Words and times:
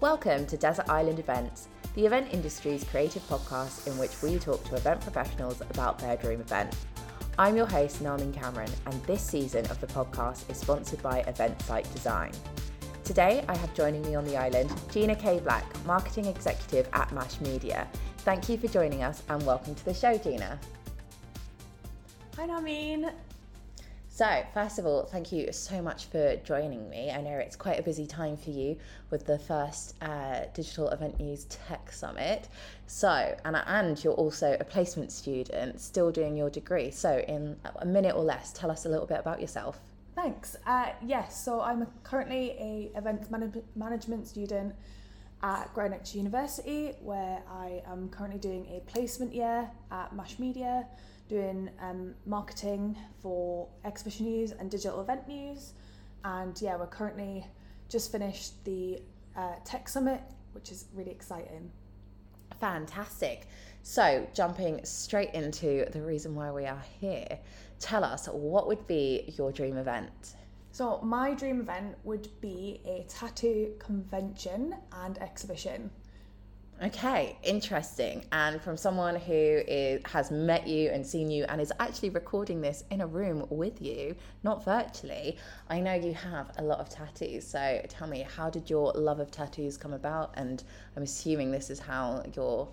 Welcome 0.00 0.46
to 0.46 0.56
Desert 0.56 0.88
Island 0.88 1.18
Events, 1.18 1.68
the 1.94 2.06
event 2.06 2.32
industry's 2.32 2.84
creative 2.84 3.20
podcast 3.28 3.86
in 3.86 3.98
which 3.98 4.22
we 4.22 4.38
talk 4.38 4.64
to 4.64 4.76
event 4.76 5.02
professionals 5.02 5.60
about 5.60 5.98
their 5.98 6.16
dream 6.16 6.40
event. 6.40 6.74
I'm 7.38 7.54
your 7.54 7.66
host, 7.66 8.02
Narmin 8.02 8.32
Cameron, 8.32 8.70
and 8.86 9.04
this 9.04 9.20
season 9.20 9.66
of 9.66 9.78
the 9.78 9.86
podcast 9.88 10.50
is 10.50 10.56
sponsored 10.56 11.02
by 11.02 11.18
Event 11.26 11.60
Site 11.60 11.92
Design. 11.92 12.32
Today, 13.04 13.44
I 13.46 13.54
have 13.58 13.74
joining 13.74 14.00
me 14.00 14.14
on 14.14 14.24
the 14.24 14.38
island 14.38 14.72
Gina 14.90 15.14
K. 15.14 15.38
Black, 15.38 15.66
Marketing 15.84 16.24
Executive 16.24 16.88
at 16.94 17.12
Mash 17.12 17.38
Media. 17.42 17.86
Thank 18.20 18.48
you 18.48 18.56
for 18.56 18.68
joining 18.68 19.02
us 19.02 19.22
and 19.28 19.44
welcome 19.44 19.74
to 19.74 19.84
the 19.84 19.92
show, 19.92 20.16
Gina. 20.16 20.58
Hi, 22.38 22.46
Narmin. 22.46 23.12
So, 24.20 24.44
first 24.52 24.78
of 24.78 24.84
all, 24.84 25.06
thank 25.06 25.32
you 25.32 25.50
so 25.50 25.80
much 25.80 26.04
for 26.04 26.36
joining 26.44 26.90
me. 26.90 27.10
I 27.10 27.22
know 27.22 27.38
it's 27.38 27.56
quite 27.56 27.80
a 27.80 27.82
busy 27.82 28.06
time 28.06 28.36
for 28.36 28.50
you 28.50 28.76
with 29.08 29.24
the 29.24 29.38
first 29.38 29.94
uh, 30.02 30.40
Digital 30.52 30.90
Event 30.90 31.18
News 31.18 31.46
Tech 31.46 31.90
Summit. 31.90 32.48
So, 32.86 33.34
and, 33.46 33.56
and 33.56 34.04
you're 34.04 34.12
also 34.12 34.58
a 34.60 34.64
placement 34.64 35.10
student 35.10 35.80
still 35.80 36.10
doing 36.10 36.36
your 36.36 36.50
degree. 36.50 36.90
So, 36.90 37.24
in 37.28 37.56
a 37.76 37.86
minute 37.86 38.14
or 38.14 38.22
less, 38.22 38.52
tell 38.52 38.70
us 38.70 38.84
a 38.84 38.90
little 38.90 39.06
bit 39.06 39.20
about 39.20 39.40
yourself. 39.40 39.80
Thanks. 40.14 40.54
Uh, 40.66 40.90
yes, 41.02 41.42
so 41.42 41.62
I'm 41.62 41.86
currently 42.02 42.50
a 42.60 42.92
events 42.98 43.30
man- 43.30 43.62
management 43.74 44.28
student 44.28 44.74
at 45.42 45.72
Greenwich 45.72 46.14
University, 46.14 46.92
where 47.00 47.42
I 47.50 47.82
am 47.86 48.10
currently 48.10 48.38
doing 48.38 48.66
a 48.66 48.80
placement 48.80 49.34
year 49.34 49.70
at 49.90 50.14
Mash 50.14 50.38
Media 50.38 50.84
doing 51.30 51.70
um, 51.80 52.12
marketing 52.26 52.98
for 53.22 53.68
exhibition 53.84 54.26
news 54.26 54.50
and 54.50 54.68
digital 54.68 55.00
event 55.00 55.26
news. 55.28 55.74
And 56.24 56.60
yeah, 56.60 56.76
we're 56.76 56.88
currently 56.88 57.46
just 57.88 58.10
finished 58.10 58.62
the 58.64 59.00
uh, 59.36 59.54
Tech 59.64 59.88
Summit, 59.88 60.20
which 60.52 60.72
is 60.72 60.86
really 60.92 61.12
exciting. 61.12 61.70
Fantastic. 62.58 63.46
So, 63.82 64.26
jumping 64.34 64.84
straight 64.84 65.32
into 65.32 65.86
the 65.92 66.02
reason 66.02 66.34
why 66.34 66.50
we 66.50 66.66
are 66.66 66.82
here, 67.00 67.38
tell 67.78 68.02
us 68.02 68.26
what 68.26 68.66
would 68.66 68.86
be 68.88 69.32
your 69.38 69.52
dream 69.52 69.76
event? 69.76 70.34
So, 70.72 71.00
my 71.00 71.32
dream 71.32 71.60
event 71.60 71.96
would 72.02 72.28
be 72.40 72.80
a 72.84 73.06
tattoo 73.08 73.72
convention 73.78 74.74
and 74.92 75.16
exhibition. 75.18 75.90
Okay, 76.82 77.36
interesting. 77.42 78.24
And 78.32 78.60
from 78.62 78.78
someone 78.78 79.16
who 79.16 79.34
is, 79.34 80.00
has 80.06 80.30
met 80.30 80.66
you 80.66 80.88
and 80.88 81.06
seen 81.06 81.30
you 81.30 81.44
and 81.48 81.60
is 81.60 81.72
actually 81.78 82.08
recording 82.08 82.62
this 82.62 82.84
in 82.90 83.02
a 83.02 83.06
room 83.06 83.46
with 83.50 83.82
you, 83.82 84.16
not 84.44 84.64
virtually, 84.64 85.36
I 85.68 85.78
know 85.80 85.92
you 85.92 86.14
have 86.14 86.52
a 86.56 86.62
lot 86.62 86.80
of 86.80 86.88
tattoos. 86.88 87.46
So 87.46 87.82
tell 87.88 88.08
me, 88.08 88.26
how 88.34 88.48
did 88.48 88.70
your 88.70 88.92
love 88.92 89.20
of 89.20 89.30
tattoos 89.30 89.76
come 89.76 89.92
about? 89.92 90.32
And 90.36 90.64
I'm 90.96 91.02
assuming 91.02 91.50
this 91.50 91.68
is 91.68 91.78
how 91.78 92.24
your 92.34 92.68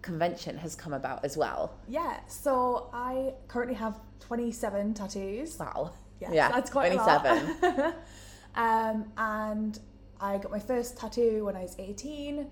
convention 0.00 0.56
has 0.56 0.74
come 0.74 0.94
about 0.94 1.22
as 1.22 1.36
well. 1.36 1.74
Yeah, 1.86 2.20
so 2.28 2.88
I 2.94 3.34
currently 3.48 3.74
have 3.74 4.00
27 4.20 4.94
tattoos. 4.94 5.58
Wow. 5.58 5.92
Yes, 6.18 6.30
yeah, 6.32 6.48
that's 6.48 6.70
quite 6.70 6.92
27. 6.94 7.94
um, 8.54 9.12
and 9.18 9.78
I 10.18 10.38
got 10.38 10.50
my 10.50 10.58
first 10.58 10.96
tattoo 10.96 11.44
when 11.44 11.56
I 11.56 11.62
was 11.62 11.76
18. 11.78 12.46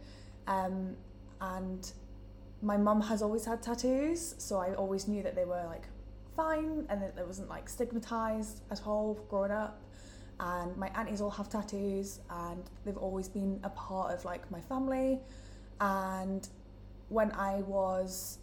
Um, 0.49 0.97
and 1.41 1.93
my 2.63 2.77
mum 2.77 3.01
has 3.03 3.23
always 3.23 3.45
had 3.45 3.63
tattoos, 3.63 4.35
so 4.39 4.59
I 4.59 4.75
always 4.75 5.07
knew 5.07 5.23
that 5.23 5.37
they 5.37 5.45
were 5.45 5.63
like 5.67 5.87
fine 6.37 6.87
and 6.89 7.03
that 7.03 7.15
it 7.17 7.27
wasn't 7.27 7.49
like 7.49 7.69
stigmatized 7.69 8.63
at 8.71 8.81
all 8.87 9.15
growing 9.29 9.53
up. 9.53 9.81
And 10.41 10.77
my 10.77 10.89
aunties 10.95 11.21
all 11.21 11.31
have 11.31 11.49
tattoos, 11.49 12.21
and 12.31 12.63
they've 12.85 12.97
always 12.97 13.29
been 13.29 13.61
a 13.63 13.71
part 13.71 14.13
of 14.13 14.25
like 14.25 14.51
my 14.51 14.61
family. 14.61 15.21
And 15.81 16.49
when 17.09 17.33
I 17.33 17.57
was, 17.63 18.39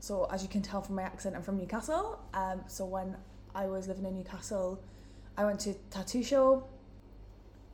so 0.00 0.26
as 0.32 0.42
you 0.42 0.48
can 0.48 0.62
tell 0.62 0.82
from 0.82 0.96
my 0.96 1.02
accent, 1.02 1.36
I'm 1.36 1.42
from 1.42 1.58
Newcastle. 1.58 2.18
Um, 2.34 2.62
so 2.66 2.84
when 2.84 3.16
I 3.54 3.66
was 3.66 3.86
living 3.86 4.04
in 4.04 4.14
Newcastle, 4.14 4.82
I 5.36 5.44
went 5.44 5.60
to 5.60 5.74
tattoo 5.90 6.22
show. 6.22 6.66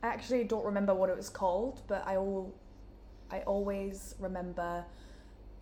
I 0.03 0.09
actually 0.09 0.45
don't 0.45 0.65
remember 0.65 0.95
what 0.95 1.09
it 1.09 1.17
was 1.17 1.29
called, 1.29 1.83
but 1.87 2.05
I 2.07 2.17
all 2.17 2.53
I 3.33 3.41
always 3.41 4.15
remember 4.21 4.85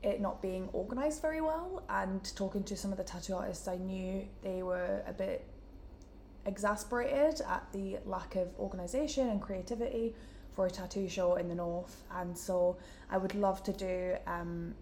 it 0.03 0.21
not 0.21 0.43
being 0.43 0.69
organised 0.75 1.23
very 1.23 1.41
well 1.41 1.83
and 1.89 2.35
talking 2.35 2.65
to 2.65 2.77
some 2.77 2.91
of 2.91 2.99
the 2.99 3.05
tattoo 3.05 3.35
artists 3.35 3.69
I 3.69 3.77
knew 3.77 4.27
they 4.43 4.63
were 4.63 5.03
a 5.07 5.13
bit 5.13 5.47
exasperated 6.47 7.43
at 7.43 7.65
the 7.73 7.99
lack 8.07 8.35
of 8.37 8.49
organisation 8.59 9.29
and 9.29 9.41
creativity 9.41 10.15
for 10.53 10.67
a 10.67 10.71
tattoo 10.71 11.09
show 11.09 11.37
in 11.37 11.49
the 11.49 11.55
north. 11.55 12.03
And 12.13 12.37
so 12.37 12.77
I 13.11 13.19
would 13.19 13.35
love 13.35 13.63
to 13.65 13.73
do 13.73 14.17
um, 14.27 14.75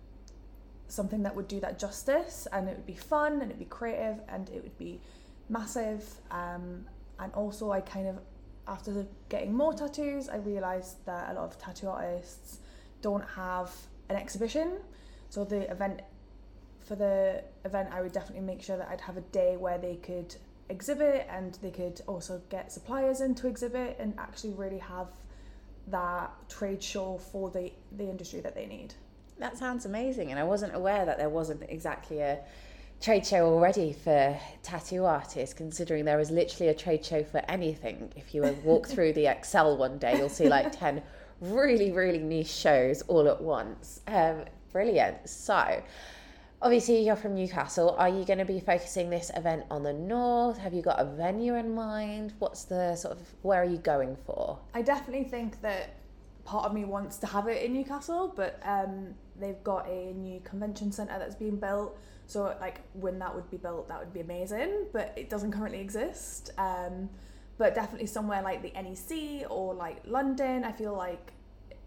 something 0.87 1.23
that 1.25 1.35
would 1.35 1.49
do 1.49 1.61
that 1.61 1.79
justice 1.79 2.47
and 2.53 2.69
it 2.69 2.77
would 2.77 2.87
be 2.87 2.95
fun 2.95 3.35
and 3.35 3.43
it'd 3.43 3.59
be 3.59 3.65
creative 3.67 4.21
and 4.29 4.49
it 4.51 4.63
would 4.63 4.79
be 4.79 5.01
massive. 5.49 6.05
Um, 6.31 6.87
and 7.19 7.33
also 7.35 7.71
I 7.73 7.81
kind 7.81 8.07
of 8.07 8.19
after 8.69 9.07
getting 9.31 9.53
more 9.53 9.73
tattoos 9.73 10.29
I 10.29 10.37
realised 10.37 11.05
that 11.07 11.31
a 11.31 11.35
lot 11.35 11.45
of 11.45 11.59
tattoo 11.59 11.89
artists 11.89 12.61
don't 13.01 13.25
have 13.37 13.71
an 14.09 14.17
exhibition. 14.17 14.79
So 15.31 15.45
the 15.45 15.71
event 15.71 16.01
for 16.81 16.97
the 16.97 17.45
event 17.65 17.91
I 17.93 18.01
would 18.01 18.13
definitely 18.13 18.47
make 18.47 18.63
sure 18.63 18.79
that 18.79 18.89
I'd 18.91 19.03
have 19.03 19.19
a 19.19 19.23
day 19.23 19.57
where 19.57 19.79
they 19.79 19.97
could 19.97 20.35
exhibit 20.71 21.27
and 21.31 21.59
they 21.63 21.71
could 21.71 22.01
also 22.07 22.41
get 22.49 22.73
suppliers 22.73 23.21
in 23.21 23.35
to 23.37 23.47
exhibit 23.47 23.97
and 23.99 24.15
actually 24.19 24.53
really 24.55 24.79
have 24.79 25.09
that 25.89 26.31
trade 26.49 26.83
show 26.83 27.19
for 27.19 27.51
the, 27.51 27.73
the 27.97 28.05
industry 28.05 28.41
that 28.41 28.55
they 28.55 28.67
need. 28.67 28.95
That 29.39 29.57
sounds 29.57 29.85
amazing 29.87 30.31
and 30.31 30.39
I 30.39 30.45
wasn't 30.45 30.75
aware 30.75 31.05
that 31.05 31.19
there 31.19 31.29
wasn't 31.29 31.63
exactly 31.69 32.21
a 32.21 32.39
trade 33.01 33.25
show 33.27 33.47
already 33.47 33.93
for 33.93 34.39
tattoo 34.63 35.05
artists 35.05 35.55
considering 35.55 36.05
there 36.05 36.19
is 36.19 36.31
literally 36.31 36.71
a 36.71 36.75
trade 36.75 37.05
show 37.05 37.23
for 37.23 37.39
anything 37.49 38.11
if 38.17 38.35
you 38.35 38.43
walk 38.65 38.89
through 38.89 39.13
the 39.13 39.27
excel 39.27 39.77
one 39.77 39.99
day 39.99 40.19
you'll 40.19 40.29
see 40.29 40.49
like 40.49 40.77
10 40.77 41.01
really, 41.41 41.93
really 41.93 42.19
niche 42.19 42.49
shows 42.49 43.03
all 43.03 43.29
at 43.29 43.41
once. 43.41 44.01
Um, 44.07 44.45
brilliant. 44.73 45.29
So, 45.29 45.83
obviously, 46.61 47.05
you're 47.05 47.17
from 47.17 47.35
Newcastle. 47.35 47.95
Are 47.99 48.09
you 48.09 48.25
going 48.25 48.39
to 48.39 48.45
be 48.45 48.61
focusing 48.61 49.11
this 49.11 49.31
event 49.37 49.65
on 49.71 49.83
the 49.83 49.93
north? 49.93 50.59
Have 50.59 50.75
you 50.75 50.83
got 50.83 50.99
a 50.99 51.05
venue 51.05 51.55
in 51.55 51.75
mind? 51.75 52.35
What's 52.39 52.65
the 52.65 52.97
sort 52.97 53.17
of 53.17 53.23
where 53.43 53.63
are 53.63 53.67
you 53.67 53.79
going 53.79 54.17
for? 54.27 54.59
I 54.75 54.83
definitely 54.83 55.25
think 55.25 55.61
that 55.63 55.95
part 56.45 56.65
of 56.65 56.73
me 56.73 56.85
wants 56.85 57.19
to 57.19 57.27
have 57.27 57.47
it 57.47 57.63
in 57.63 57.75
Newcastle, 57.75 58.33
but 58.35 58.61
um, 58.65 59.15
they've 59.39 59.63
got 59.65 59.87
a 59.89 60.15
new 60.15 60.41
convention 60.41 60.91
centre 60.91 61.19
that's 61.19 61.35
being 61.35 61.57
built. 61.57 61.99
So, 62.27 62.55
like, 62.61 62.81
when 62.95 63.19
that 63.21 63.35
would 63.35 63.51
be 63.51 63.57
built, 63.57 63.89
that 63.89 63.99
would 63.99 64.13
be 64.13 64.21
amazing, 64.21 64.87
but 64.93 65.15
it 65.17 65.31
doesn't 65.31 65.53
currently 65.53 65.81
exist. 65.81 66.51
Um, 66.59 67.09
but 67.59 67.75
definitely 67.75 68.07
somewhere 68.07 68.41
like 68.41 68.63
the 68.63 68.73
NEC 68.81 69.51
or 69.51 69.75
like 69.75 69.99
London. 70.07 70.65
I 70.65 70.73
feel 70.73 70.97
like 70.97 71.33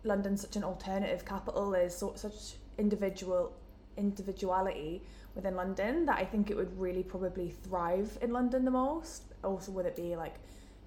London's 0.03 0.41
such 0.41 0.57
an 0.57 0.63
alternative 0.63 1.25
capital. 1.25 1.71
There's 1.71 1.95
so, 1.95 2.13
such 2.15 2.55
individual 2.77 3.53
individuality 3.97 5.01
within 5.35 5.55
London 5.55 6.05
that 6.05 6.17
I 6.17 6.25
think 6.25 6.49
it 6.49 6.57
would 6.57 6.77
really 6.79 7.03
probably 7.03 7.49
thrive 7.49 8.17
in 8.21 8.31
London 8.31 8.65
the 8.65 8.71
most. 8.71 9.23
Also, 9.43 9.71
would 9.71 9.85
it 9.85 9.95
be 9.95 10.15
like 10.15 10.35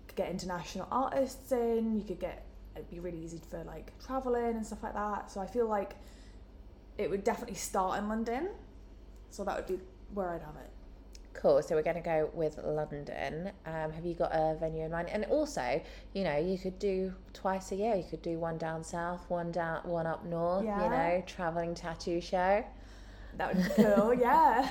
could 0.06 0.16
get 0.16 0.30
international 0.30 0.86
artists 0.90 1.50
in? 1.50 1.96
You 1.96 2.04
could 2.04 2.20
get 2.20 2.44
it'd 2.76 2.90
be 2.90 3.00
really 3.00 3.22
easy 3.22 3.40
for 3.50 3.64
like 3.64 3.92
traveling 4.04 4.56
and 4.56 4.66
stuff 4.66 4.82
like 4.82 4.94
that. 4.94 5.30
So 5.30 5.40
I 5.40 5.46
feel 5.46 5.66
like 5.66 5.94
it 6.98 7.08
would 7.08 7.24
definitely 7.24 7.56
start 7.56 7.98
in 7.98 8.08
London. 8.08 8.48
So 9.30 9.44
that 9.44 9.56
would 9.56 9.66
be 9.66 9.82
where 10.12 10.28
I'd 10.28 10.42
have 10.42 10.56
it. 10.56 10.70
Cool. 11.34 11.60
So 11.62 11.74
we're 11.74 11.82
going 11.82 11.96
to 11.96 12.02
go 12.02 12.30
with 12.32 12.58
London. 12.64 13.50
Um, 13.66 13.92
have 13.92 14.04
you 14.04 14.14
got 14.14 14.30
a 14.32 14.56
venue 14.58 14.84
in 14.84 14.90
mind? 14.90 15.08
And 15.10 15.24
also, 15.26 15.82
you 16.14 16.24
know, 16.24 16.38
you 16.38 16.56
could 16.56 16.78
do 16.78 17.12
twice 17.32 17.72
a 17.72 17.76
year. 17.76 17.94
You 17.96 18.04
could 18.08 18.22
do 18.22 18.38
one 18.38 18.56
down 18.56 18.82
south, 18.82 19.28
one 19.28 19.52
down, 19.52 19.80
one 19.84 20.06
up 20.06 20.24
north. 20.24 20.64
Yeah. 20.64 20.82
You 20.82 20.90
know, 20.90 21.24
traveling 21.26 21.74
tattoo 21.74 22.20
show. 22.20 22.64
That 23.36 23.54
would 23.54 23.64
be 23.64 23.70
cool. 23.74 24.14
yeah. 24.18 24.70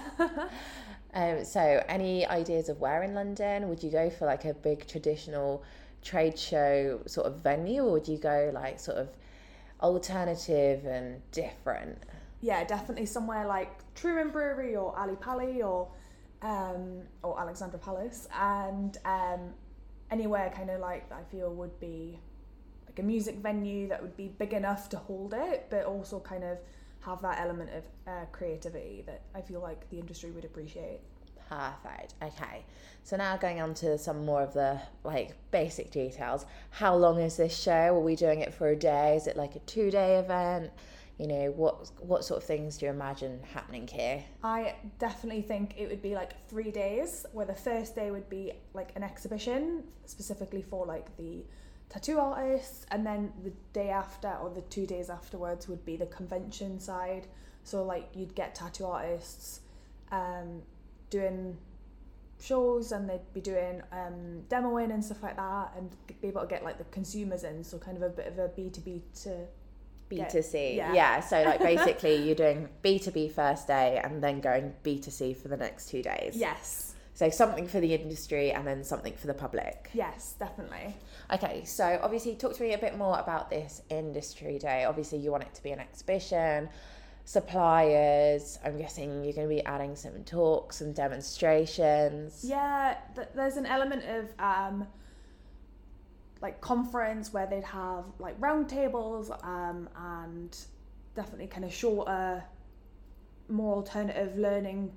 um, 1.13 1.43
so, 1.43 1.83
any 1.87 2.25
ideas 2.25 2.69
of 2.69 2.79
where 2.79 3.03
in 3.03 3.13
London? 3.13 3.69
Would 3.69 3.83
you 3.83 3.91
go 3.91 4.09
for 4.09 4.25
like 4.25 4.45
a 4.45 4.53
big 4.53 4.87
traditional 4.87 5.63
trade 6.01 6.39
show 6.39 7.01
sort 7.05 7.27
of 7.27 7.37
venue, 7.37 7.83
or 7.83 7.91
would 7.91 8.07
you 8.07 8.17
go 8.17 8.51
like 8.53 8.79
sort 8.79 8.97
of 8.97 9.09
alternative 9.81 10.85
and 10.85 11.21
different? 11.31 11.97
Yeah, 12.41 12.63
definitely 12.63 13.05
somewhere 13.05 13.47
like 13.47 13.71
Truman 13.95 14.29
Brewery 14.29 14.75
or 14.75 14.97
Ali 14.97 15.15
Pali 15.15 15.61
or 15.61 15.87
um, 16.43 17.01
or 17.23 17.39
Alexandra 17.39 17.79
Palace, 17.79 18.27
and 18.39 18.97
um, 19.05 19.53
anywhere 20.11 20.51
kind 20.55 20.69
of 20.69 20.79
like 20.79 21.11
I 21.11 21.23
feel 21.31 21.51
would 21.53 21.79
be 21.79 22.19
like 22.85 22.99
a 22.99 23.03
music 23.03 23.37
venue 23.37 23.87
that 23.87 24.01
would 24.01 24.15
be 24.15 24.27
big 24.27 24.53
enough 24.53 24.89
to 24.89 24.97
hold 24.97 25.33
it, 25.33 25.67
but 25.69 25.85
also 25.85 26.19
kind 26.19 26.43
of 26.43 26.59
have 26.99 27.21
that 27.21 27.39
element 27.39 27.69
of 27.71 27.83
uh, 28.07 28.25
creativity 28.31 29.03
that 29.05 29.21
I 29.33 29.41
feel 29.41 29.61
like 29.61 29.89
the 29.89 29.99
industry 29.99 30.31
would 30.31 30.45
appreciate. 30.45 30.99
Perfect. 31.49 32.13
Okay. 32.21 32.65
So 33.03 33.17
now 33.17 33.35
going 33.37 33.59
on 33.61 33.73
to 33.75 33.97
some 33.97 34.25
more 34.25 34.41
of 34.41 34.53
the 34.53 34.79
like 35.03 35.33
basic 35.51 35.91
details. 35.91 36.45
How 36.69 36.95
long 36.95 37.19
is 37.19 37.37
this 37.37 37.55
show? 37.57 37.71
Are 37.71 37.99
we 37.99 38.15
doing 38.15 38.39
it 38.39 38.53
for 38.53 38.69
a 38.69 38.75
day? 38.75 39.15
Is 39.15 39.27
it 39.27 39.35
like 39.35 39.55
a 39.55 39.59
two 39.59 39.91
day 39.91 40.17
event? 40.17 40.71
You 41.17 41.27
know, 41.27 41.53
what 41.55 41.91
what 41.99 42.25
sort 42.25 42.41
of 42.41 42.47
things 42.47 42.77
do 42.77 42.87
you 42.87 42.91
imagine 42.91 43.39
happening 43.53 43.87
here? 43.87 44.23
I 44.43 44.75
definitely 44.97 45.43
think 45.43 45.75
it 45.77 45.87
would 45.87 46.01
be 46.01 46.15
like 46.15 46.47
three 46.47 46.71
days, 46.71 47.25
where 47.33 47.45
the 47.45 47.53
first 47.53 47.95
day 47.95 48.09
would 48.09 48.29
be 48.29 48.53
like 48.73 48.91
an 48.95 49.03
exhibition 49.03 49.83
specifically 50.05 50.63
for 50.63 50.85
like 50.87 51.15
the 51.17 51.43
tattoo 51.89 52.17
artists, 52.17 52.87
and 52.89 53.05
then 53.05 53.31
the 53.43 53.51
day 53.73 53.89
after 53.89 54.33
or 54.41 54.49
the 54.49 54.61
two 54.61 54.87
days 54.87 55.09
afterwards 55.11 55.67
would 55.67 55.85
be 55.85 55.95
the 55.95 56.07
convention 56.07 56.79
side. 56.79 57.27
So 57.63 57.83
like 57.83 58.09
you'd 58.15 58.33
get 58.33 58.55
tattoo 58.55 58.85
artists 58.85 59.61
um, 60.11 60.63
doing 61.11 61.57
shows 62.41 62.91
and 62.91 63.09
they'd 63.09 63.33
be 63.33 63.39
doing 63.39 63.81
um, 63.91 64.41
demoing 64.49 64.93
and 64.93 65.03
stuff 65.03 65.23
like 65.23 65.37
that 65.37 65.71
and 65.77 65.95
be 66.21 66.27
able 66.27 66.41
to 66.41 66.47
get 66.47 66.63
like 66.63 66.77
the 66.77 66.83
consumers 66.85 67.43
in 67.43 67.63
so 67.63 67.77
kind 67.77 67.95
of 67.95 68.03
a 68.03 68.09
bit 68.09 68.27
of 68.27 68.37
a 68.37 68.49
b2b 68.49 69.01
to 69.23 69.45
B2C. 70.19 70.75
yeah. 70.75 70.93
Yeah. 70.93 71.19
So 71.19 71.41
like 71.43 71.59
basically 71.73 72.15
you're 72.25 72.35
doing 72.35 72.69
B2B 72.83 73.31
first 73.31 73.67
day 73.67 73.99
and 74.03 74.23
then 74.23 74.39
going 74.41 74.73
B2C 74.83 75.35
for 75.37 75.47
the 75.47 75.57
next 75.57 75.89
two 75.89 76.01
days. 76.01 76.35
yes 76.35 76.95
So 77.15 77.29
something 77.29 77.67
for 77.67 77.79
the 77.79 77.93
industry 77.93 78.51
and 78.51 78.65
then 78.65 78.83
something 78.83 79.13
for 79.13 79.27
the 79.27 79.33
public. 79.33 79.89
yes 79.93 80.35
definitely 80.39 80.95
Okay, 81.31 81.63
so 81.65 81.99
obviously 82.03 82.35
talk 82.35 82.53
to 82.55 82.61
me 82.63 82.73
a 82.73 82.77
bit 82.77 82.97
more 82.97 83.17
about 83.17 83.49
this 83.49 83.81
industry 83.89 84.59
day. 84.59 84.83
Obviously 84.85 85.17
you 85.19 85.31
want 85.31 85.43
it 85.43 85.53
to 85.55 85.63
be 85.63 85.71
an 85.71 85.79
exhibition, 85.79 86.69
suppliers. 87.25 88.59
I'm 88.63 88.77
guessing 88.77 89.23
you're 89.23 89.33
going 89.33 89.47
to 89.47 89.55
be 89.55 89.63
adding 89.65 89.95
some 89.95 90.23
talks, 90.25 90.77
some 90.77 90.91
demonstrations. 90.93 92.43
yeah 92.43 92.97
th- 93.15 93.29
there's 93.35 93.57
an 93.57 93.65
element 93.65 94.03
of 94.05 94.25
um, 94.39 94.87
like 96.43 96.59
conference 96.59 97.31
where 97.31 97.47
they'd 97.47 97.63
have 97.63 98.03
like 98.19 98.35
round 98.37 98.67
tables 98.67 99.31
um, 99.43 99.89
and 99.97 100.57
definitely 101.15 101.47
kind 101.47 101.63
of 101.63 101.73
shorter 101.73 102.43
more 103.47 103.75
alternative 103.75 104.37
learning 104.37 104.91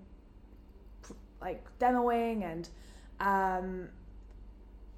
like 1.40 1.64
demoing 1.78 2.42
and 2.42 2.68
um, 3.20 3.88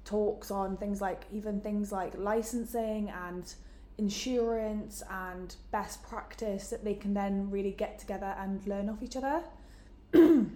talks 0.05 0.49
on 0.49 0.75
things 0.75 1.01
like 1.01 1.25
even 1.31 1.61
things 1.61 1.91
like 1.91 2.17
licensing 2.17 3.11
and 3.27 3.53
insurance 3.99 5.03
and 5.11 5.55
best 5.71 6.01
practice 6.01 6.71
that 6.71 6.83
they 6.83 6.95
can 6.95 7.13
then 7.13 7.51
really 7.51 7.71
get 7.73 7.99
together 7.99 8.33
and 8.39 8.65
learn 8.65 8.89
off 8.89 9.03
each 9.03 9.15
other 9.15 9.43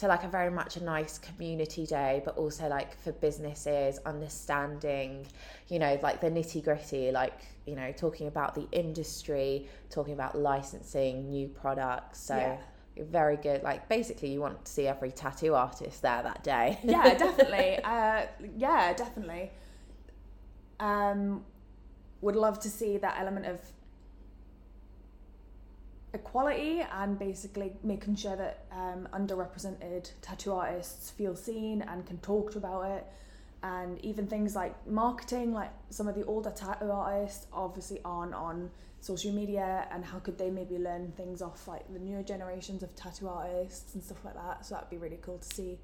So 0.00 0.08
like 0.08 0.24
a 0.24 0.28
very 0.28 0.48
much 0.50 0.78
a 0.78 0.82
nice 0.82 1.18
community 1.18 1.84
day, 1.84 2.22
but 2.24 2.38
also 2.38 2.68
like 2.68 2.96
for 3.02 3.12
businesses, 3.12 3.98
understanding, 4.06 5.26
you 5.68 5.78
know, 5.78 5.98
like 6.02 6.22
the 6.22 6.30
nitty 6.30 6.64
gritty, 6.64 7.10
like 7.12 7.38
you 7.66 7.76
know, 7.76 7.92
talking 7.92 8.26
about 8.26 8.54
the 8.54 8.66
industry, 8.72 9.68
talking 9.90 10.14
about 10.14 10.38
licensing 10.38 11.28
new 11.28 11.48
products. 11.48 12.18
So 12.18 12.34
Yeah. 12.34 12.56
very 12.96 13.36
good. 13.36 13.62
Like 13.62 13.90
basically, 13.90 14.30
you 14.30 14.40
want 14.40 14.64
to 14.64 14.72
see 14.72 14.86
every 14.88 15.12
tattoo 15.12 15.54
artist 15.54 16.00
there 16.00 16.22
that 16.22 16.42
day. 16.42 16.78
yeah 16.82 17.12
definitely 17.18 17.78
uh, 17.84 18.22
yeah 18.56 18.94
definitely 18.94 19.50
um, 20.80 21.44
would 22.22 22.36
love 22.36 22.58
to 22.60 22.70
see 22.70 22.96
that 22.96 23.16
element 23.20 23.44
of 23.44 23.60
equality 26.12 26.82
and 26.92 27.18
basically 27.18 27.72
making 27.82 28.16
sure 28.16 28.36
that 28.36 28.64
um, 28.72 29.08
underrepresented 29.12 30.10
tattoo 30.22 30.52
artists 30.52 31.10
feel 31.10 31.36
seen 31.36 31.82
and 31.82 32.06
can 32.06 32.18
talk 32.18 32.56
about 32.56 32.90
it. 32.90 33.06
And 33.62 34.02
even 34.04 34.26
things 34.26 34.54
like 34.56 34.74
marketing 34.86 35.52
like 35.52 35.70
some 35.90 36.08
of 36.08 36.14
the 36.14 36.24
older 36.24 36.50
tattoo 36.50 36.90
artists 36.90 37.46
obviously 37.52 38.00
aren't 38.04 38.34
on 38.34 38.70
social 39.02 39.32
media 39.32 39.86
and 39.90 40.04
how 40.04 40.18
could 40.18 40.36
they 40.38 40.50
maybe 40.50 40.78
learn 40.78 41.12
things 41.16 41.40
off 41.40 41.66
like 41.66 41.90
the 41.92 41.98
newer 41.98 42.22
generations 42.22 42.82
of 42.82 42.94
tattoo 42.96 43.28
artists 43.28 43.94
and 43.94 44.02
stuff 44.02 44.24
like 44.24 44.34
that? 44.34 44.64
So 44.64 44.74
that'd 44.74 44.90
be 44.90 44.96
really 44.96 45.18
cool 45.20 45.38
to 45.38 45.54
see 45.54 45.78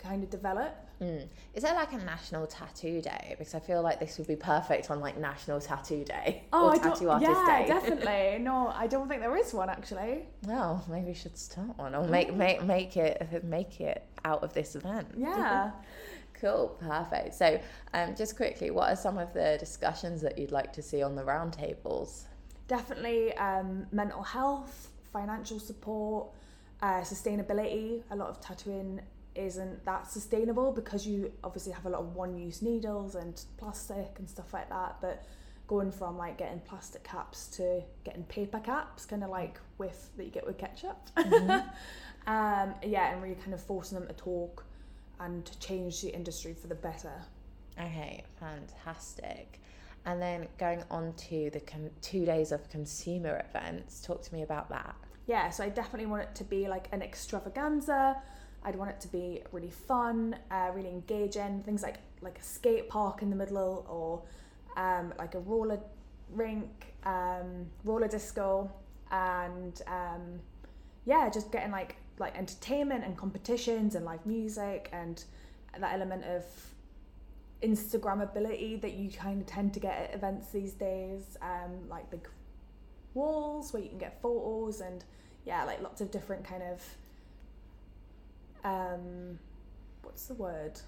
kind 0.00 0.22
of 0.24 0.30
develop 0.30 0.74
Mm. 1.00 1.26
Is 1.54 1.62
there 1.62 1.72
like 1.74 1.94
a 1.94 1.98
national 1.98 2.46
tattoo 2.46 3.00
day? 3.00 3.34
Because 3.38 3.54
I 3.54 3.58
feel 3.60 3.80
like 3.80 4.00
this 4.00 4.18
would 4.18 4.26
be 4.26 4.36
perfect 4.36 4.90
on 4.90 5.00
like 5.00 5.16
National 5.16 5.58
Tattoo 5.58 6.04
Day 6.04 6.44
or 6.52 6.58
Oh, 6.60 6.68
I 6.68 6.76
Tattoo 6.76 7.06
don't, 7.06 7.24
Artist 7.24 7.30
yeah, 7.46 7.58
Day. 7.58 7.66
definitely. 7.68 8.38
No, 8.44 8.68
I 8.68 8.86
don't 8.86 9.08
think 9.08 9.22
there 9.22 9.34
is 9.34 9.54
one 9.54 9.70
actually. 9.70 10.26
Well, 10.46 10.84
maybe 10.90 11.06
we 11.06 11.14
should 11.14 11.38
start 11.38 11.78
one 11.78 11.94
or 11.94 12.06
make 12.06 12.34
make 12.34 12.62
make 12.64 12.98
it 12.98 13.42
make 13.44 13.80
it 13.80 14.04
out 14.26 14.42
of 14.44 14.52
this 14.52 14.76
event. 14.76 15.08
Yeah. 15.16 15.70
Cool, 16.40 16.68
perfect. 16.80 17.34
So, 17.34 17.60
um, 17.92 18.14
just 18.16 18.34
quickly, 18.34 18.70
what 18.70 18.90
are 18.90 18.96
some 18.96 19.18
of 19.18 19.34
the 19.34 19.58
discussions 19.60 20.22
that 20.22 20.38
you'd 20.38 20.52
like 20.52 20.72
to 20.72 20.80
see 20.82 21.02
on 21.02 21.14
the 21.14 21.22
roundtables? 21.22 22.22
definitely 22.66 23.34
um, 23.36 23.86
mental 23.92 24.22
health, 24.22 24.88
financial 25.12 25.58
support, 25.58 26.28
uh, 26.80 27.00
sustainability. 27.00 28.02
A 28.10 28.16
lot 28.16 28.28
of 28.30 28.40
tattooing 28.40 29.00
isn't 29.34 29.84
that 29.84 30.10
sustainable 30.10 30.72
because 30.72 31.06
you 31.06 31.32
obviously 31.44 31.72
have 31.72 31.86
a 31.86 31.88
lot 31.90 32.00
of 32.00 32.14
one-use 32.14 32.62
needles 32.62 33.14
and 33.14 33.42
plastic 33.56 34.16
and 34.18 34.28
stuff 34.28 34.52
like 34.52 34.68
that. 34.68 34.96
But 35.00 35.24
going 35.66 35.92
from 35.92 36.18
like 36.18 36.36
getting 36.36 36.60
plastic 36.60 37.04
caps 37.04 37.46
to 37.46 37.80
getting 38.04 38.24
paper 38.24 38.58
caps, 38.58 39.06
kind 39.06 39.22
of 39.22 39.30
like 39.30 39.60
with 39.78 40.10
that 40.16 40.24
you 40.24 40.30
get 40.30 40.46
with 40.46 40.58
ketchup. 40.58 40.98
um, 41.16 42.74
yeah, 42.84 43.12
and 43.12 43.22
really 43.22 43.36
kind 43.36 43.54
of 43.54 43.62
forcing 43.62 43.98
them 43.98 44.08
to 44.08 44.14
talk 44.14 44.64
and 45.20 45.44
to 45.46 45.58
change 45.60 46.02
the 46.02 46.12
industry 46.12 46.54
for 46.54 46.66
the 46.66 46.74
better. 46.74 47.12
Okay, 47.78 48.24
fantastic. 48.40 49.60
And 50.06 50.20
then 50.20 50.48
going 50.58 50.82
on 50.90 51.12
to 51.28 51.50
the 51.50 51.62
two 52.00 52.24
days 52.24 52.52
of 52.52 52.68
consumer 52.70 53.44
events, 53.48 54.00
talk 54.00 54.22
to 54.22 54.34
me 54.34 54.42
about 54.42 54.68
that. 54.70 54.96
yeah, 55.26 55.50
so 55.50 55.62
I 55.62 55.68
definitely 55.68 56.06
want 56.06 56.22
it 56.22 56.34
to 56.36 56.44
be 56.44 56.66
like 56.68 56.88
an 56.90 57.02
extravaganza. 57.02 58.20
I'd 58.62 58.76
want 58.76 58.90
it 58.90 59.00
to 59.00 59.08
be 59.08 59.42
really 59.52 59.70
fun, 59.70 60.36
uh, 60.50 60.70
really 60.74 60.90
engaging. 60.90 61.62
Things 61.62 61.82
like 61.82 61.96
like 62.20 62.38
a 62.38 62.42
skate 62.42 62.88
park 62.88 63.22
in 63.22 63.30
the 63.30 63.36
middle, 63.36 63.86
or 63.88 64.22
um, 64.80 65.12
like 65.18 65.34
a 65.34 65.40
roller 65.40 65.80
rink, 66.30 66.94
um, 67.04 67.66
roller 67.84 68.08
disco, 68.08 68.70
and 69.10 69.80
um, 69.86 70.40
yeah, 71.06 71.28
just 71.30 71.50
getting 71.50 71.70
like 71.70 71.96
like 72.18 72.36
entertainment 72.36 73.04
and 73.04 73.16
competitions 73.16 73.94
and 73.94 74.04
live 74.04 74.24
music 74.26 74.90
and 74.92 75.24
that 75.78 75.94
element 75.94 76.24
of 76.24 76.44
Instagrammability 77.62 78.80
that 78.80 78.92
you 78.92 79.10
kind 79.10 79.40
of 79.40 79.46
tend 79.46 79.72
to 79.74 79.80
get 79.80 79.96
at 79.96 80.14
events 80.14 80.48
these 80.50 80.72
days, 80.72 81.36
um, 81.42 81.88
like 81.88 82.10
big 82.10 82.26
walls 83.14 83.72
where 83.72 83.82
you 83.82 83.88
can 83.88 83.98
get 83.98 84.20
photos 84.20 84.80
and 84.80 85.04
yeah, 85.46 85.64
like 85.64 85.82
lots 85.82 86.00
of 86.00 86.10
different 86.10 86.44
kind 86.44 86.62
of 86.62 86.82
um, 88.64 89.38
what's 90.02 90.26
the 90.26 90.34
word? 90.34 90.80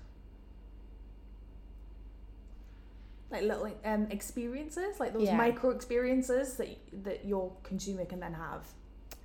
Like 3.30 3.42
little 3.42 3.70
um, 3.84 4.06
experiences, 4.10 5.00
like 5.00 5.14
those 5.14 5.22
Yeah. 5.22 5.36
micro 5.36 5.70
experiences 5.70 6.56
that 6.56 6.68
that 7.04 7.24
your 7.24 7.50
consumer 7.62 8.04
can 8.04 8.20
then 8.20 8.34
have. 8.34 8.66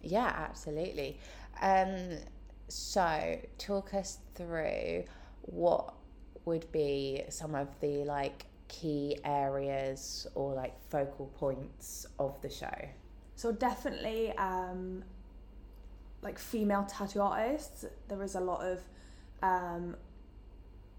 Yeah, 0.02 0.34
absolutely. 0.36 1.20
Um, 1.62 2.18
so, 2.70 3.40
talk 3.58 3.94
us 3.94 4.20
through 4.36 5.04
what 5.42 5.94
would 6.46 6.72
be 6.72 7.24
some 7.30 7.56
of 7.56 7.68
the 7.82 8.06
like 8.06 8.46
key 8.70 9.18
areas 9.26 10.28
or 10.36 10.54
like 10.54 10.74
focal 10.90 11.28
points 11.38 12.06
of 12.20 12.40
the 12.42 12.50
show. 12.50 12.88
So 13.36 13.52
definitely, 13.52 14.32
um, 14.38 15.04
like 16.28 16.38
female 16.38 16.86
tattoo 16.90 17.22
artists, 17.22 17.86
there 18.10 18.22
is 18.22 18.36
a 18.36 18.40
lot 18.40 18.62
of 18.62 18.82
um, 19.42 19.96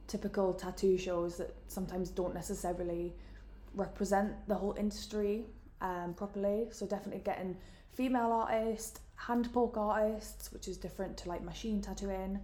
typical 0.06 0.54
tattoo 0.54 0.96
shows 0.96 1.36
that 1.36 1.54
sometimes 1.66 2.08
don't 2.08 2.34
necessarily 2.34 3.12
represent 3.74 4.32
the 4.48 4.54
whole 4.54 4.74
industry 4.78 5.44
um, 5.82 6.14
properly. 6.14 6.66
So 6.70 6.86
definitely 6.86 7.20
getting 7.22 7.58
female 7.92 8.32
artists, 8.32 9.00
hand 9.16 9.52
poke 9.52 9.76
artists, 9.76 10.50
which 10.50 10.66
is 10.66 10.78
different 10.78 11.18
to 11.18 11.28
like 11.28 11.42
machine 11.42 11.82
tattooing, 11.82 12.40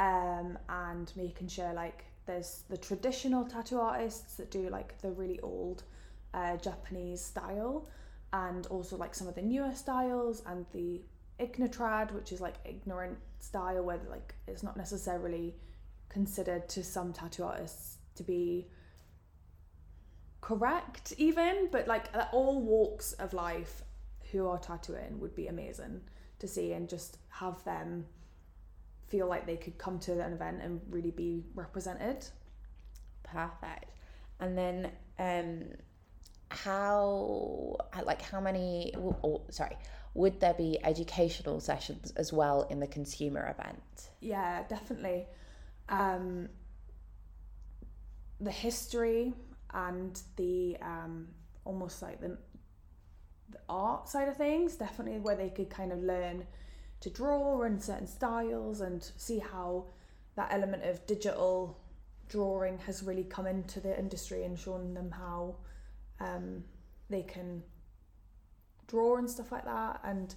um, 0.00 0.58
and 0.68 1.12
making 1.14 1.46
sure 1.46 1.72
like 1.72 2.04
there's 2.26 2.64
the 2.68 2.76
traditional 2.76 3.44
tattoo 3.44 3.78
artists 3.78 4.34
that 4.38 4.50
do 4.50 4.68
like 4.70 5.00
the 5.02 5.12
really 5.12 5.38
old 5.40 5.84
uh, 6.32 6.56
Japanese 6.56 7.20
style 7.20 7.86
and 8.32 8.66
also 8.66 8.96
like 8.96 9.14
some 9.14 9.28
of 9.28 9.36
the 9.36 9.42
newer 9.42 9.72
styles 9.72 10.42
and 10.46 10.66
the 10.72 11.00
ignotrad 11.40 12.12
which 12.12 12.32
is 12.32 12.40
like 12.40 12.54
ignorant 12.64 13.18
style 13.40 13.82
where 13.82 14.00
like 14.10 14.34
it's 14.46 14.62
not 14.62 14.76
necessarily 14.76 15.54
considered 16.08 16.68
to 16.68 16.84
some 16.84 17.12
tattoo 17.12 17.44
artists 17.44 17.98
to 18.14 18.22
be 18.22 18.68
correct 20.40 21.12
even 21.16 21.68
but 21.72 21.88
like 21.88 22.06
all 22.32 22.60
walks 22.60 23.12
of 23.14 23.32
life 23.32 23.82
who 24.30 24.46
are 24.46 24.58
tattooing 24.58 25.18
would 25.18 25.34
be 25.34 25.46
amazing 25.48 26.00
to 26.38 26.46
see 26.46 26.72
and 26.72 26.88
just 26.88 27.18
have 27.30 27.62
them 27.64 28.04
feel 29.08 29.26
like 29.26 29.46
they 29.46 29.56
could 29.56 29.78
come 29.78 29.98
to 30.00 30.12
an 30.20 30.32
event 30.32 30.60
and 30.62 30.80
really 30.90 31.10
be 31.10 31.44
represented. 31.54 32.26
Perfect. 33.22 33.90
And 34.40 34.56
then, 34.58 34.90
um, 35.18 35.64
how 36.54 37.76
like 38.04 38.22
how 38.22 38.40
many? 38.40 38.94
Or, 38.96 39.42
sorry, 39.50 39.76
would 40.14 40.40
there 40.40 40.54
be 40.54 40.78
educational 40.84 41.60
sessions 41.60 42.12
as 42.16 42.32
well 42.32 42.62
in 42.70 42.80
the 42.80 42.86
consumer 42.86 43.54
event? 43.58 44.10
Yeah, 44.20 44.62
definitely. 44.68 45.26
Um, 45.88 46.48
the 48.40 48.50
history 48.50 49.34
and 49.72 50.20
the 50.36 50.76
um, 50.80 51.28
almost 51.64 52.02
like 52.02 52.20
the, 52.20 52.38
the 53.50 53.58
art 53.68 54.08
side 54.08 54.28
of 54.28 54.36
things, 54.36 54.76
definitely 54.76 55.18
where 55.20 55.36
they 55.36 55.50
could 55.50 55.70
kind 55.70 55.92
of 55.92 56.02
learn 56.02 56.46
to 57.00 57.10
draw 57.10 57.62
and 57.62 57.82
certain 57.82 58.06
styles 58.06 58.80
and 58.80 59.10
see 59.16 59.38
how 59.38 59.86
that 60.36 60.48
element 60.52 60.84
of 60.84 61.04
digital 61.06 61.78
drawing 62.28 62.78
has 62.78 63.02
really 63.02 63.24
come 63.24 63.46
into 63.46 63.80
the 63.80 63.98
industry 63.98 64.44
and 64.44 64.58
shown 64.58 64.94
them 64.94 65.10
how 65.10 65.56
um, 66.24 66.64
they 67.10 67.22
can 67.22 67.62
draw 68.86 69.16
and 69.16 69.28
stuff 69.28 69.52
like 69.52 69.64
that 69.64 70.00
and 70.04 70.34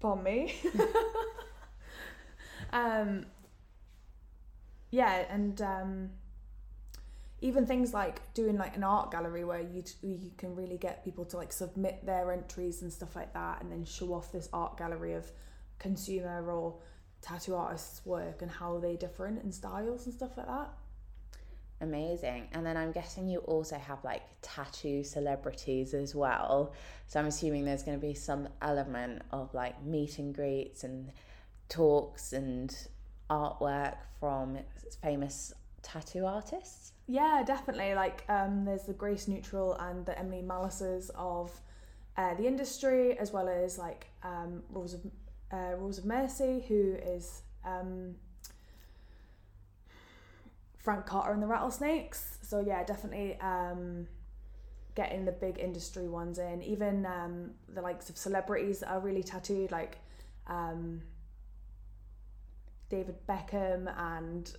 pardon 0.00 0.24
me. 0.24 0.54
Um, 2.72 3.26
yeah 4.90 5.24
and 5.30 5.60
um, 5.60 6.10
even 7.40 7.66
things 7.66 7.92
like 7.92 8.32
doing 8.34 8.56
like 8.56 8.76
an 8.76 8.84
art 8.84 9.10
gallery 9.10 9.44
where 9.44 9.60
you 9.60 9.82
you 10.02 10.30
can 10.38 10.54
really 10.54 10.78
get 10.78 11.04
people 11.04 11.24
to 11.26 11.36
like 11.36 11.52
submit 11.52 12.04
their 12.06 12.32
entries 12.32 12.82
and 12.82 12.92
stuff 12.92 13.14
like 13.14 13.32
that 13.34 13.60
and 13.62 13.70
then 13.70 13.84
show 13.84 14.14
off 14.14 14.32
this 14.32 14.48
art 14.52 14.78
gallery 14.78 15.12
of 15.12 15.30
consumer 15.78 16.50
or 16.50 16.76
tattoo 17.20 17.54
artists 17.54 18.04
work 18.06 18.42
and 18.42 18.50
how 18.50 18.78
they're 18.78 18.96
different 18.96 19.42
in 19.42 19.52
styles 19.52 20.06
and 20.06 20.14
stuff 20.14 20.36
like 20.36 20.46
that 20.46 20.70
amazing. 21.82 22.48
And 22.52 22.64
then 22.64 22.76
i'm 22.76 22.92
guessing 22.92 23.28
you 23.28 23.38
also 23.40 23.76
have 23.76 24.02
like 24.04 24.22
tattoo 24.40 25.04
celebrities 25.04 25.92
as 25.94 26.14
well. 26.14 26.72
So 27.08 27.20
i'm 27.20 27.26
assuming 27.26 27.64
there's 27.64 27.82
going 27.82 28.00
to 28.00 28.06
be 28.06 28.14
some 28.14 28.48
element 28.62 29.22
of 29.30 29.52
like 29.52 29.82
meet 29.84 30.18
and 30.18 30.34
greets 30.34 30.84
and 30.84 31.12
talks 31.68 32.32
and 32.32 32.74
artwork 33.30 33.96
from 34.20 34.58
famous 35.02 35.52
tattoo 35.82 36.26
artists? 36.26 36.92
Yeah, 37.06 37.42
definitely. 37.44 37.94
Like, 37.94 38.24
um, 38.28 38.64
there's 38.64 38.84
the 38.84 38.92
Grace 38.92 39.28
Neutral 39.28 39.74
and 39.74 40.06
the 40.06 40.18
Emily 40.18 40.42
Malices 40.42 41.10
of 41.14 41.50
uh, 42.16 42.34
the 42.34 42.46
industry, 42.46 43.18
as 43.18 43.32
well 43.32 43.48
as 43.48 43.78
like 43.78 44.06
um, 44.22 44.62
Rules 44.70 44.94
of 44.94 45.00
uh, 45.52 45.76
Rules 45.76 45.98
of 45.98 46.04
Mercy, 46.04 46.64
who 46.68 46.96
is 47.02 47.42
um, 47.64 48.14
Frank 50.82 51.06
Carter 51.06 51.32
and 51.32 51.42
the 51.42 51.46
Rattlesnakes. 51.46 52.38
So 52.42 52.60
yeah, 52.60 52.84
definitely 52.84 53.38
um, 53.40 54.06
getting 54.94 55.24
the 55.24 55.32
big 55.32 55.58
industry 55.58 56.08
ones 56.08 56.38
in. 56.38 56.62
Even 56.62 57.06
um, 57.06 57.52
the 57.72 57.80
likes 57.80 58.10
of 58.10 58.18
celebrities 58.18 58.80
that 58.80 58.90
are 58.90 59.00
really 59.00 59.22
tattooed, 59.22 59.70
like 59.70 59.98
um, 60.48 61.02
David 62.88 63.16
Beckham 63.26 63.92
and 63.96 64.54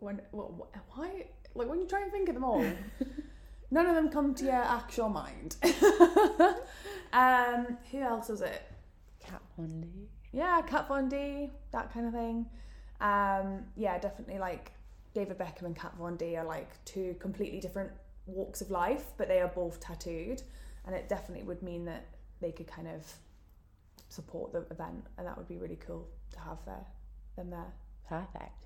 when 0.00 0.20
why 0.32 1.26
like 1.54 1.68
when 1.68 1.80
you 1.80 1.86
try 1.86 2.02
and 2.02 2.10
think 2.10 2.28
of 2.28 2.34
them 2.34 2.44
all 2.44 2.64
none 3.70 3.86
of 3.86 3.94
them 3.94 4.08
come 4.08 4.34
to 4.34 4.44
your 4.44 4.54
actual 4.54 5.08
mind 5.08 5.56
um 7.12 7.78
who 7.90 8.00
else 8.00 8.28
was 8.28 8.40
it 8.40 8.62
kat 9.20 9.40
von 9.56 9.80
d 9.80 9.88
yeah 10.32 10.60
kat 10.62 10.88
von 10.88 11.08
d 11.08 11.50
that 11.72 11.92
kind 11.92 12.06
of 12.06 12.12
thing 12.12 12.46
um 13.00 13.64
yeah 13.76 13.98
definitely 13.98 14.38
like 14.38 14.72
david 15.14 15.38
beckham 15.38 15.66
and 15.66 15.76
kat 15.76 15.92
von 15.96 16.16
d 16.16 16.36
are 16.36 16.44
like 16.44 16.68
two 16.84 17.14
completely 17.18 17.60
different 17.60 17.90
walks 18.26 18.60
of 18.60 18.70
life 18.70 19.06
but 19.16 19.28
they 19.28 19.40
are 19.40 19.48
both 19.48 19.80
tattooed 19.80 20.42
and 20.86 20.94
it 20.94 21.08
definitely 21.08 21.44
would 21.44 21.62
mean 21.62 21.84
that 21.84 22.06
they 22.40 22.52
could 22.52 22.66
kind 22.66 22.88
of 22.88 23.02
support 24.08 24.52
the 24.52 24.60
event 24.70 25.06
and 25.18 25.26
that 25.26 25.36
would 25.36 25.48
be 25.48 25.56
really 25.56 25.78
cool 25.86 26.06
to 26.32 26.38
have 26.40 26.58
there 26.66 26.86
them 27.36 27.50
there 27.50 27.72
perfect 28.08 28.60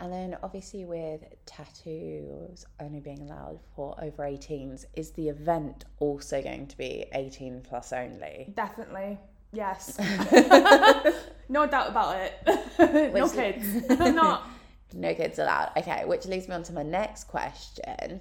and 0.00 0.12
then 0.12 0.36
obviously 0.42 0.84
with 0.84 1.22
tattoos 1.44 2.64
only 2.80 3.00
being 3.00 3.22
allowed 3.22 3.58
for 3.74 3.96
over 4.00 4.22
18s, 4.22 4.84
is 4.94 5.10
the 5.12 5.28
event 5.28 5.86
also 5.98 6.40
going 6.40 6.68
to 6.68 6.76
be 6.76 7.04
18 7.12 7.62
plus 7.62 7.92
only? 7.92 8.52
Definitely. 8.54 9.18
Yes. 9.52 9.98
no 11.48 11.66
doubt 11.66 11.90
about 11.90 12.16
it. 12.16 12.34
no 13.14 13.28
kids. 13.28 13.88
Not. 14.14 14.48
No 14.94 15.14
kids 15.14 15.38
allowed. 15.38 15.72
Okay, 15.76 16.04
which 16.04 16.26
leads 16.26 16.48
me 16.48 16.54
on 16.54 16.62
to 16.64 16.72
my 16.72 16.82
next 16.82 17.24
question. 17.24 18.20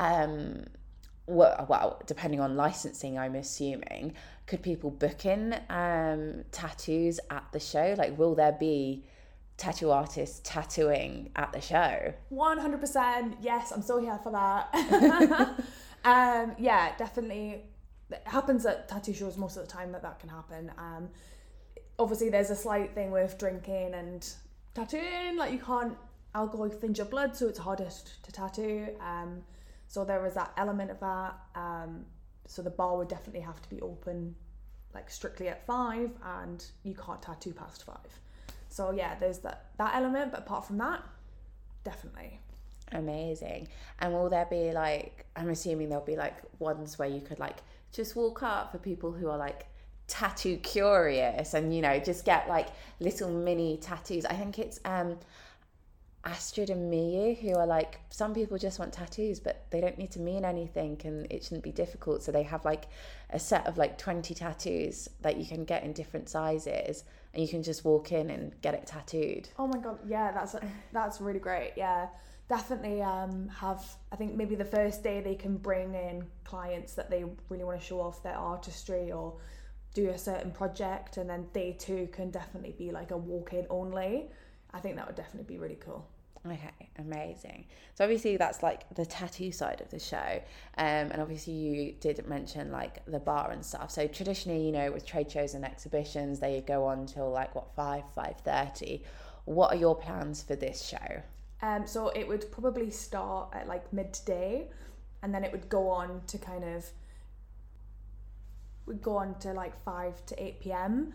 Um, 0.00 0.64
well, 1.26 1.66
well, 1.68 2.02
depending 2.06 2.40
on 2.40 2.56
licensing, 2.56 3.18
I'm 3.18 3.34
assuming, 3.34 4.14
could 4.46 4.62
people 4.62 4.90
book 4.90 5.24
in 5.24 5.58
um, 5.70 6.44
tattoos 6.52 7.18
at 7.30 7.44
the 7.52 7.60
show? 7.60 7.94
Like, 7.96 8.18
will 8.18 8.34
there 8.34 8.52
be 8.52 9.04
tattoo 9.56 9.90
artists 9.90 10.40
tattooing 10.42 11.30
at 11.36 11.52
the 11.52 11.60
show. 11.60 12.12
100%. 12.32 13.36
Yes, 13.40 13.72
I'm 13.72 13.82
so 13.82 14.00
here 14.00 14.18
for 14.22 14.32
that. 14.32 14.68
um, 16.04 16.54
yeah, 16.58 16.96
definitely. 16.96 17.62
It 18.14 18.22
happens 18.24 18.64
at 18.66 18.88
tattoo 18.88 19.12
shows 19.12 19.36
most 19.36 19.56
of 19.56 19.66
the 19.66 19.70
time 19.70 19.92
that 19.92 20.02
that 20.02 20.18
can 20.20 20.28
happen. 20.28 20.72
Um, 20.78 21.08
obviously, 21.98 22.30
there's 22.30 22.50
a 22.50 22.56
slight 22.56 22.94
thing 22.94 23.10
with 23.10 23.36
drinking 23.38 23.94
and 23.94 24.26
tattooing. 24.74 25.36
Like, 25.36 25.52
you 25.52 25.58
can't, 25.58 25.96
alcohol 26.34 26.68
thins 26.68 26.98
your 26.98 27.06
blood, 27.06 27.36
so 27.36 27.48
it's 27.48 27.58
hardest 27.58 28.22
to 28.24 28.32
tattoo. 28.32 28.88
Um, 29.00 29.42
so 29.88 30.04
there 30.04 30.24
is 30.26 30.34
that 30.34 30.52
element 30.56 30.90
of 30.90 31.00
that. 31.00 31.34
Um, 31.54 32.04
so 32.46 32.62
the 32.62 32.70
bar 32.70 32.96
would 32.96 33.08
definitely 33.08 33.42
have 33.42 33.62
to 33.62 33.70
be 33.70 33.80
open 33.80 34.34
like 34.94 35.10
strictly 35.10 35.48
at 35.48 35.66
five 35.66 36.10
and 36.40 36.64
you 36.84 36.94
can't 36.94 37.20
tattoo 37.20 37.52
past 37.52 37.84
five. 37.84 38.20
So 38.68 38.92
yeah, 38.92 39.14
there's 39.18 39.38
that 39.40 39.66
that 39.78 39.94
element, 39.94 40.30
but 40.30 40.40
apart 40.40 40.66
from 40.66 40.78
that, 40.78 41.02
definitely. 41.84 42.40
Amazing. 42.92 43.68
And 44.00 44.12
will 44.12 44.28
there 44.28 44.46
be 44.46 44.72
like 44.72 45.26
I'm 45.36 45.50
assuming 45.50 45.88
there'll 45.88 46.04
be 46.04 46.16
like 46.16 46.36
ones 46.58 46.98
where 46.98 47.08
you 47.08 47.20
could 47.20 47.38
like 47.38 47.58
just 47.94 48.16
walk 48.16 48.42
up 48.42 48.72
for 48.72 48.78
people 48.78 49.12
who 49.12 49.28
are 49.28 49.38
like 49.38 49.66
tattoo 50.06 50.58
curious 50.58 51.54
and 51.54 51.74
you 51.74 51.80
know 51.80 51.98
just 51.98 52.26
get 52.26 52.48
like 52.48 52.68
little 53.00 53.30
mini 53.30 53.78
tattoos. 53.78 54.26
I 54.26 54.34
think 54.34 54.58
it's 54.58 54.80
um 54.84 55.16
Astrid 56.24 56.70
and 56.70 56.92
Miyu 56.92 57.38
who 57.38 57.54
are 57.54 57.66
like 57.66 58.00
some 58.10 58.34
people 58.34 58.58
just 58.58 58.78
want 58.78 58.92
tattoos 58.92 59.40
but 59.40 59.66
they 59.70 59.80
don't 59.80 59.98
need 59.98 60.10
to 60.12 60.20
mean 60.20 60.44
anything 60.44 61.00
and 61.04 61.26
it 61.30 61.44
shouldn't 61.44 61.62
be 61.62 61.72
difficult 61.72 62.22
so 62.22 62.32
they 62.32 62.42
have 62.42 62.64
like 62.64 62.86
a 63.30 63.38
set 63.38 63.66
of 63.66 63.76
like 63.76 63.98
20 63.98 64.34
tattoos 64.34 65.08
that 65.20 65.36
you 65.36 65.44
can 65.46 65.64
get 65.64 65.84
in 65.84 65.92
different 65.92 66.28
sizes 66.28 67.04
and 67.34 67.42
you 67.42 67.48
can 67.48 67.62
just 67.62 67.84
walk 67.84 68.12
in 68.12 68.30
and 68.30 68.60
get 68.62 68.74
it 68.74 68.86
tattooed. 68.86 69.48
Oh 69.58 69.66
my 69.66 69.78
god, 69.78 69.98
yeah, 70.06 70.32
that's 70.32 70.56
that's 70.92 71.20
really 71.20 71.40
great. 71.40 71.72
Yeah, 71.76 72.08
definitely 72.48 73.02
um, 73.02 73.48
have. 73.48 73.84
I 74.12 74.16
think 74.16 74.34
maybe 74.34 74.54
the 74.54 74.64
first 74.64 75.02
day 75.02 75.20
they 75.20 75.34
can 75.34 75.56
bring 75.56 75.94
in 75.94 76.24
clients 76.44 76.94
that 76.94 77.10
they 77.10 77.24
really 77.48 77.64
want 77.64 77.80
to 77.80 77.84
show 77.84 78.00
off 78.00 78.22
their 78.22 78.36
artistry 78.36 79.12
or 79.12 79.34
do 79.94 80.10
a 80.10 80.18
certain 80.18 80.50
project, 80.50 81.16
and 81.16 81.28
then 81.30 81.46
day 81.52 81.76
two 81.78 82.08
can 82.12 82.30
definitely 82.30 82.74
be 82.76 82.90
like 82.90 83.10
a 83.10 83.16
walk 83.16 83.52
in 83.52 83.66
only. 83.70 84.30
I 84.72 84.80
think 84.80 84.96
that 84.96 85.06
would 85.06 85.16
definitely 85.16 85.54
be 85.54 85.60
really 85.60 85.78
cool. 85.80 86.06
Okay, 86.46 86.90
amazing. 86.98 87.64
So 87.94 88.04
obviously 88.04 88.36
that's 88.36 88.62
like 88.62 88.92
the 88.94 89.06
tattoo 89.06 89.50
side 89.50 89.80
of 89.80 89.88
the 89.90 89.98
show, 89.98 90.42
um, 90.76 91.10
and 91.10 91.22
obviously 91.22 91.54
you 91.54 91.92
did 92.00 92.26
mention 92.28 92.70
like 92.70 93.02
the 93.06 93.20
bar 93.20 93.50
and 93.50 93.64
stuff. 93.64 93.90
So 93.90 94.06
traditionally, 94.06 94.66
you 94.66 94.72
know, 94.72 94.92
with 94.92 95.06
trade 95.06 95.30
shows 95.30 95.54
and 95.54 95.64
exhibitions, 95.64 96.40
they 96.40 96.62
go 96.66 96.84
on 96.84 97.06
till 97.06 97.30
like 97.30 97.54
what 97.54 97.74
five, 97.74 98.04
five 98.14 98.36
thirty. 98.44 99.04
What 99.46 99.72
are 99.72 99.76
your 99.76 99.94
plans 99.94 100.42
for 100.42 100.54
this 100.56 100.84
show? 100.84 101.22
Um, 101.64 101.86
so 101.86 102.08
it 102.08 102.26
would 102.28 102.44
probably 102.52 102.90
start 102.90 103.48
at 103.54 103.66
like 103.66 103.90
midday, 103.92 104.68
and 105.22 105.34
then 105.34 105.44
it 105.44 105.52
would 105.52 105.68
go 105.68 105.88
on 105.88 106.20
to 106.26 106.38
kind 106.38 106.64
of 106.64 106.84
would 108.86 109.00
go 109.00 109.16
on 109.16 109.38
to 109.38 109.52
like 109.52 109.74
five 109.82 110.14
to 110.26 110.42
eight 110.42 110.60
p.m 110.60 111.14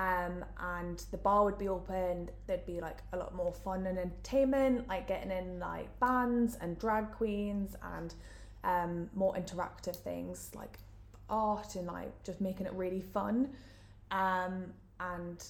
um, 0.00 0.44
and 0.58 1.04
the 1.10 1.18
bar 1.18 1.44
would 1.44 1.58
be 1.58 1.68
open. 1.68 2.30
There'd 2.46 2.64
be 2.64 2.80
like 2.80 3.00
a 3.12 3.18
lot 3.18 3.34
more 3.34 3.52
fun 3.52 3.86
and 3.86 3.98
entertainment, 3.98 4.88
like 4.88 5.06
getting 5.06 5.30
in 5.30 5.58
like 5.58 6.00
bands 6.00 6.56
and 6.58 6.78
drag 6.78 7.12
queens 7.12 7.76
and 7.96 8.14
um, 8.64 9.10
more 9.14 9.34
interactive 9.34 9.96
things 9.96 10.50
like 10.54 10.78
art 11.28 11.74
and 11.74 11.86
like 11.86 12.24
just 12.24 12.40
making 12.40 12.64
it 12.64 12.72
really 12.72 13.02
fun. 13.02 13.50
Um, 14.10 14.72
and 15.00 15.44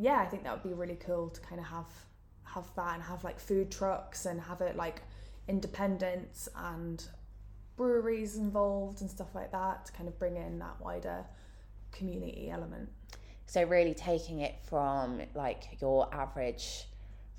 yeah, 0.00 0.18
I 0.18 0.26
think 0.26 0.42
that 0.42 0.52
would 0.52 0.68
be 0.68 0.74
really 0.74 0.96
cool 0.96 1.28
to 1.28 1.40
kind 1.42 1.60
of 1.60 1.66
have 1.68 1.86
have 2.44 2.70
that 2.76 2.94
and 2.94 3.02
have 3.02 3.24
like 3.24 3.38
food 3.40 3.70
trucks 3.70 4.26
and 4.26 4.40
have 4.40 4.60
it 4.60 4.76
like 4.76 5.02
independence 5.48 6.48
and 6.56 7.04
breweries 7.76 8.36
involved 8.36 9.00
and 9.00 9.10
stuff 9.10 9.34
like 9.34 9.50
that 9.52 9.86
to 9.86 9.92
kind 9.92 10.08
of 10.08 10.18
bring 10.18 10.36
in 10.36 10.58
that 10.58 10.76
wider 10.80 11.24
community 11.92 12.50
element. 12.50 12.88
So 13.46 13.62
really 13.64 13.94
taking 13.94 14.40
it 14.40 14.54
from 14.68 15.20
like 15.34 15.80
your 15.80 16.12
average, 16.14 16.86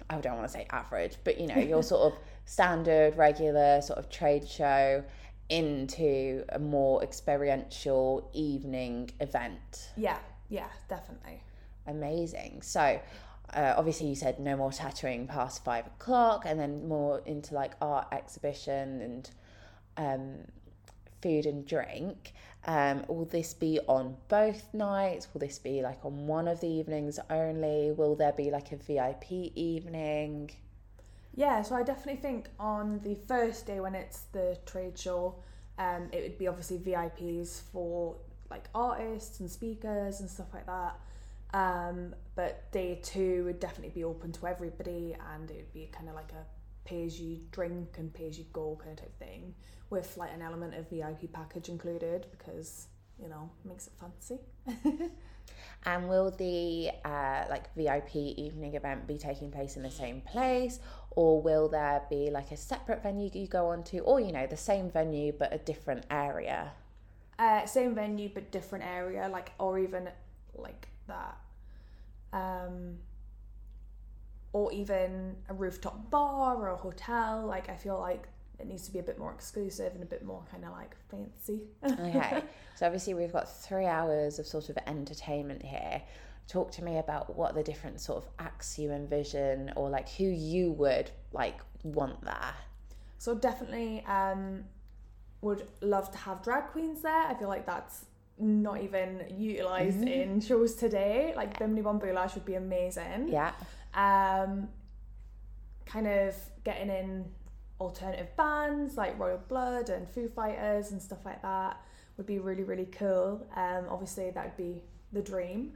I 0.09 0.19
don't 0.19 0.35
want 0.35 0.47
to 0.47 0.53
say 0.53 0.67
average, 0.71 1.17
but 1.23 1.39
you 1.39 1.47
know, 1.47 1.57
your 1.57 1.83
sort 1.91 2.13
of 2.13 2.19
standard, 2.45 3.17
regular 3.17 3.81
sort 3.81 3.99
of 3.99 4.09
trade 4.09 4.47
show 4.47 5.03
into 5.49 6.43
a 6.49 6.59
more 6.59 7.03
experiential 7.03 8.29
evening 8.33 9.11
event. 9.19 9.89
Yeah, 9.95 10.17
yeah, 10.49 10.69
definitely. 10.89 11.41
Amazing. 11.87 12.61
So, 12.63 12.99
uh, 13.53 13.73
obviously, 13.77 14.07
you 14.07 14.15
said 14.15 14.39
no 14.39 14.57
more 14.57 14.71
tattooing 14.71 15.27
past 15.27 15.63
five 15.63 15.87
o'clock, 15.87 16.43
and 16.45 16.59
then 16.59 16.87
more 16.87 17.21
into 17.25 17.53
like 17.53 17.73
art 17.81 18.07
exhibition 18.11 19.01
and 19.01 19.29
um, 19.97 20.35
food 21.21 21.45
and 21.45 21.65
drink. 21.65 22.33
Um, 22.67 23.03
will 23.07 23.25
this 23.25 23.53
be 23.53 23.79
on 23.87 24.17
both 24.27 24.73
nights? 24.73 25.27
Will 25.33 25.39
this 25.39 25.59
be 25.59 25.81
like 25.81 26.03
on 26.03 26.25
one 26.27 26.47
of 26.47 26.61
the 26.61 26.67
evenings 26.67 27.19
only? 27.29 27.91
Will 27.91 28.15
there 28.15 28.33
be 28.33 28.49
like 28.49 28.71
a 28.71 28.77
VIP 28.77 29.31
evening? 29.55 30.51
Yeah, 31.35 31.61
so 31.61 31.75
I 31.75 31.83
definitely 31.83 32.21
think 32.21 32.49
on 32.59 33.01
the 33.03 33.15
first 33.27 33.67
day 33.67 33.79
when 33.79 33.93
it's 33.93 34.21
the 34.31 34.57
trade 34.65 34.97
show, 34.97 35.35
um, 35.77 36.09
it 36.11 36.21
would 36.23 36.37
be 36.37 36.47
obviously 36.47 36.77
VIPs 36.79 37.61
for 37.71 38.15
like 38.49 38.69
artists 38.73 39.39
and 39.41 39.51
speakers 39.51 40.21
and 40.21 40.29
stuff 40.29 40.47
like 40.53 40.65
that. 40.65 40.97
Um, 41.55 42.13
but 42.35 42.69
day 42.73 42.99
two 43.01 43.45
would 43.45 43.61
definitely 43.61 43.93
be 43.95 44.03
open 44.03 44.33
to 44.33 44.45
everybody 44.45 45.15
and 45.33 45.49
it 45.49 45.55
would 45.55 45.73
be 45.73 45.89
kind 45.89 46.09
of 46.09 46.15
like 46.15 46.33
a 46.33 46.45
pay 46.83 47.05
as 47.05 47.17
you 47.17 47.39
drink 47.51 47.95
and 47.97 48.13
pay 48.13 48.27
as 48.27 48.37
you 48.37 48.43
go 48.51 48.77
kind 48.77 48.91
of 48.91 49.05
type 49.05 49.17
thing 49.17 49.55
with 49.89 50.17
like 50.17 50.33
an 50.33 50.41
element 50.41 50.75
of 50.75 50.89
VIP 50.89 51.31
package 51.31 51.69
included 51.69 52.27
because 52.29 52.87
you 53.17 53.29
know 53.29 53.49
makes 53.63 53.87
it 53.87 53.93
fancy. 53.97 54.39
and 55.85 56.09
will 56.09 56.29
the 56.31 56.89
uh, 57.05 57.45
like 57.49 57.73
VIP 57.73 58.17
evening 58.17 58.75
event 58.75 59.07
be 59.07 59.17
taking 59.17 59.49
place 59.49 59.77
in 59.77 59.83
the 59.83 59.91
same 59.91 60.19
place, 60.19 60.79
or 61.11 61.41
will 61.41 61.69
there 61.69 62.01
be 62.09 62.29
like 62.31 62.51
a 62.51 62.57
separate 62.57 63.01
venue 63.01 63.29
you 63.33 63.47
go 63.47 63.67
on 63.67 63.81
to, 63.85 63.99
or 63.99 64.19
you 64.19 64.33
know 64.33 64.45
the 64.45 64.57
same 64.57 64.91
venue 64.91 65.31
but 65.31 65.53
a 65.53 65.57
different 65.59 66.05
area? 66.11 66.73
Uh, 67.39 67.65
same 67.65 67.95
venue 67.95 68.29
but 68.33 68.51
different 68.51 68.83
area, 68.83 69.29
like 69.31 69.53
or 69.57 69.79
even 69.79 70.09
like 70.53 70.89
that. 71.07 71.37
Um, 72.33 72.97
or 74.55 74.71
even 74.71 75.35
a 75.49 75.53
rooftop 75.53 76.09
bar 76.09 76.55
or 76.55 76.69
a 76.69 76.77
hotel. 76.77 77.45
Like 77.45 77.67
I 77.67 77.75
feel 77.75 77.99
like 77.99 78.29
it 78.57 78.67
needs 78.67 78.83
to 78.83 78.93
be 78.93 78.99
a 78.99 79.03
bit 79.03 79.19
more 79.19 79.33
exclusive 79.33 79.93
and 79.93 80.01
a 80.01 80.05
bit 80.05 80.23
more 80.23 80.43
kind 80.49 80.63
of 80.63 80.71
like 80.71 80.95
fancy. 81.11 81.63
okay, 81.83 82.41
so 82.75 82.85
obviously 82.85 83.13
we've 83.13 83.33
got 83.33 83.53
three 83.53 83.85
hours 83.85 84.39
of 84.39 84.47
sort 84.47 84.69
of 84.69 84.77
entertainment 84.87 85.61
here. 85.61 86.01
Talk 86.47 86.71
to 86.71 86.83
me 86.85 86.99
about 86.99 87.35
what 87.35 87.53
the 87.53 87.63
different 87.63 87.99
sort 87.99 88.23
of 88.23 88.29
acts 88.39 88.79
you 88.79 88.91
envision, 88.91 89.73
or 89.75 89.89
like 89.89 90.07
who 90.07 90.23
you 90.23 90.71
would 90.71 91.11
like 91.33 91.59
want 91.83 92.23
there. 92.23 92.53
So 93.17 93.35
definitely, 93.35 94.05
um, 94.07 94.63
would 95.41 95.67
love 95.81 96.11
to 96.11 96.17
have 96.19 96.41
drag 96.41 96.67
queens 96.67 97.01
there. 97.01 97.25
I 97.27 97.33
feel 97.33 97.49
like 97.49 97.65
that's 97.65 98.05
not 98.37 98.81
even 98.81 99.25
utilized 99.37 99.99
mm-hmm. 99.99 100.07
in 100.07 100.41
shows 100.41 100.75
today. 100.75 101.33
Like 101.35 101.57
Bimini 101.57 101.81
Bon 101.81 101.99
Boulash 101.99 102.35
would 102.35 102.45
be 102.45 102.55
amazing. 102.55 103.29
Yeah. 103.29 103.51
Um, 103.93 104.69
kind 105.85 106.07
of 106.07 106.35
getting 106.63 106.89
in 106.89 107.25
alternative 107.79 108.35
bands 108.35 108.95
like 108.97 109.19
Royal 109.19 109.39
Blood 109.47 109.89
and 109.89 110.07
Foo 110.07 110.27
Fighters 110.29 110.91
and 110.91 111.01
stuff 111.01 111.19
like 111.25 111.41
that 111.41 111.81
would 112.17 112.25
be 112.25 112.39
really 112.39 112.63
really 112.63 112.85
cool. 112.85 113.45
Um, 113.55 113.85
obviously 113.89 114.31
that 114.31 114.45
would 114.45 114.57
be 114.57 114.81
the 115.13 115.21
dream. 115.21 115.73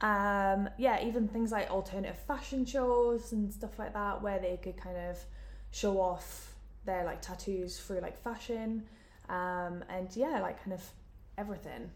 Um, 0.00 0.68
yeah, 0.78 1.04
even 1.06 1.28
things 1.28 1.52
like 1.52 1.70
alternative 1.70 2.18
fashion 2.26 2.66
shows 2.66 3.32
and 3.32 3.52
stuff 3.52 3.78
like 3.78 3.92
that 3.92 4.20
where 4.20 4.40
they 4.40 4.58
could 4.60 4.76
kind 4.76 4.96
of 4.96 5.18
show 5.70 6.00
off 6.00 6.54
their 6.84 7.04
like 7.04 7.22
tattoos 7.22 7.78
through 7.78 8.00
like 8.00 8.20
fashion 8.22 8.82
um, 9.28 9.84
and 9.88 10.14
yeah 10.16 10.40
like 10.40 10.62
kind 10.62 10.72
of 10.72 10.82
everything 11.38 11.90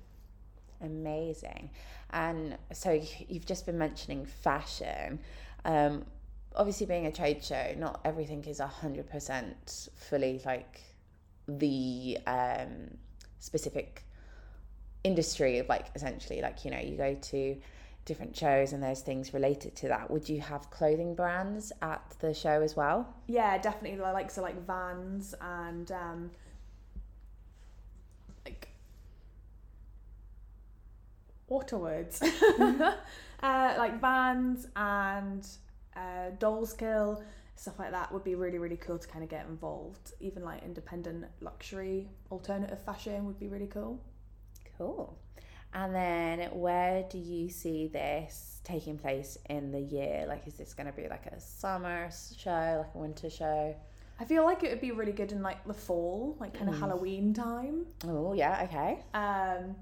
amazing. 0.80 1.70
And 2.10 2.56
so 2.72 3.00
you've 3.28 3.46
just 3.46 3.66
been 3.66 3.78
mentioning 3.78 4.24
fashion. 4.24 5.20
Um, 5.64 6.04
obviously 6.54 6.86
being 6.86 7.06
a 7.06 7.12
trade 7.12 7.44
show, 7.44 7.74
not 7.76 8.00
everything 8.04 8.44
is 8.44 8.60
hundred 8.60 9.08
percent 9.08 9.88
fully 9.96 10.40
like 10.44 10.80
the 11.48 12.18
um, 12.26 12.96
specific 13.38 14.02
industry 15.04 15.58
of 15.58 15.68
like 15.68 15.86
essentially 15.94 16.40
like 16.40 16.64
you 16.64 16.70
know 16.70 16.80
you 16.80 16.96
go 16.96 17.14
to 17.14 17.56
different 18.04 18.36
shows 18.36 18.72
and 18.72 18.82
there's 18.82 19.02
things 19.02 19.34
related 19.34 19.74
to 19.76 19.88
that. 19.88 20.10
Would 20.10 20.28
you 20.28 20.40
have 20.40 20.70
clothing 20.70 21.14
brands 21.14 21.72
at 21.82 22.02
the 22.20 22.32
show 22.32 22.62
as 22.62 22.76
well? 22.76 23.14
Yeah 23.26 23.58
definitely. 23.58 24.00
Like 24.00 24.30
so 24.30 24.42
like 24.42 24.64
vans 24.66 25.34
and 25.40 25.90
um 25.92 26.30
like 28.44 28.68
water 31.48 31.78
words 31.78 32.20
uh 33.42 33.74
like 33.78 34.00
vans 34.00 34.66
and 34.76 35.46
uh, 35.96 36.30
Dolls 36.38 36.72
Kill, 36.74 37.22
stuff 37.56 37.78
like 37.78 37.90
that 37.90 38.12
would 38.12 38.24
be 38.24 38.34
really, 38.34 38.58
really 38.58 38.76
cool 38.76 38.98
to 38.98 39.08
kind 39.08 39.24
of 39.24 39.30
get 39.30 39.46
involved. 39.46 40.12
Even 40.20 40.44
like 40.44 40.62
independent 40.62 41.24
luxury 41.40 42.08
alternative 42.30 42.82
fashion 42.84 43.24
would 43.24 43.38
be 43.38 43.48
really 43.48 43.66
cool. 43.66 44.00
Cool. 44.78 45.18
And 45.72 45.94
then 45.94 46.40
where 46.52 47.04
do 47.10 47.18
you 47.18 47.50
see 47.50 47.88
this 47.88 48.60
taking 48.64 48.98
place 48.98 49.36
in 49.50 49.72
the 49.72 49.80
year? 49.80 50.24
Like, 50.26 50.46
is 50.46 50.54
this 50.54 50.74
going 50.74 50.86
to 50.86 50.92
be 50.92 51.08
like 51.08 51.26
a 51.26 51.40
summer 51.40 52.08
show, 52.38 52.84
like 52.84 52.94
a 52.94 52.98
winter 52.98 53.28
show? 53.28 53.74
I 54.18 54.24
feel 54.24 54.44
like 54.44 54.62
it 54.62 54.70
would 54.70 54.80
be 54.80 54.92
really 54.92 55.12
good 55.12 55.32
in 55.32 55.42
like 55.42 55.66
the 55.66 55.74
fall, 55.74 56.36
like 56.40 56.54
kind 56.54 56.70
of 56.70 56.76
mm. 56.76 56.80
Halloween 56.80 57.34
time. 57.34 57.84
Oh 58.06 58.32
yeah, 58.32 58.62
okay. 58.64 59.00
Um, 59.12 59.76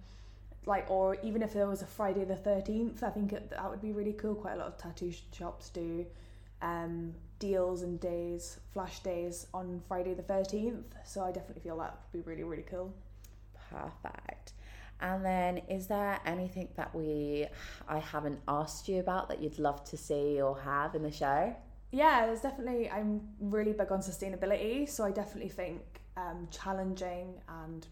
like 0.66 0.90
or 0.90 1.16
even 1.22 1.42
if 1.42 1.52
there 1.52 1.66
was 1.66 1.82
a 1.82 1.86
Friday 1.86 2.24
the 2.24 2.34
13th 2.34 3.02
I 3.02 3.10
think 3.10 3.32
it, 3.32 3.50
that 3.50 3.70
would 3.70 3.82
be 3.82 3.92
really 3.92 4.12
cool. 4.12 4.34
Quite 4.34 4.54
a 4.54 4.56
lot 4.56 4.68
of 4.68 4.78
tattoo 4.78 5.12
shops 5.32 5.68
do 5.70 6.06
um, 6.62 7.14
deals 7.38 7.82
and 7.82 8.00
days 8.00 8.60
flash 8.72 9.00
days 9.00 9.46
on 9.52 9.82
Friday 9.86 10.14
the 10.14 10.22
13th 10.22 10.84
so 11.04 11.22
I 11.22 11.32
definitely 11.32 11.62
feel 11.62 11.78
that 11.78 11.98
would 12.12 12.24
be 12.24 12.28
really 12.28 12.44
really 12.44 12.64
cool. 12.68 12.92
Perfect. 13.70 14.52
And 15.00 15.24
then 15.24 15.58
is 15.68 15.86
there 15.88 16.20
anything 16.24 16.68
that 16.76 16.94
we 16.94 17.46
I 17.88 17.98
haven't 17.98 18.40
asked 18.48 18.88
you 18.88 19.00
about 19.00 19.28
that 19.28 19.42
you'd 19.42 19.58
love 19.58 19.84
to 19.84 19.96
see 19.96 20.40
or 20.40 20.58
have 20.60 20.94
in 20.94 21.02
the 21.02 21.12
show? 21.12 21.54
Yeah 21.90 22.26
there's 22.26 22.40
definitely 22.40 22.90
I'm 22.90 23.20
really 23.40 23.72
big 23.72 23.92
on 23.92 24.00
sustainability 24.00 24.88
so 24.88 25.04
I 25.04 25.10
definitely 25.10 25.50
think 25.50 25.82
um, 26.16 26.48
challenging 26.50 27.34
and 27.48 27.86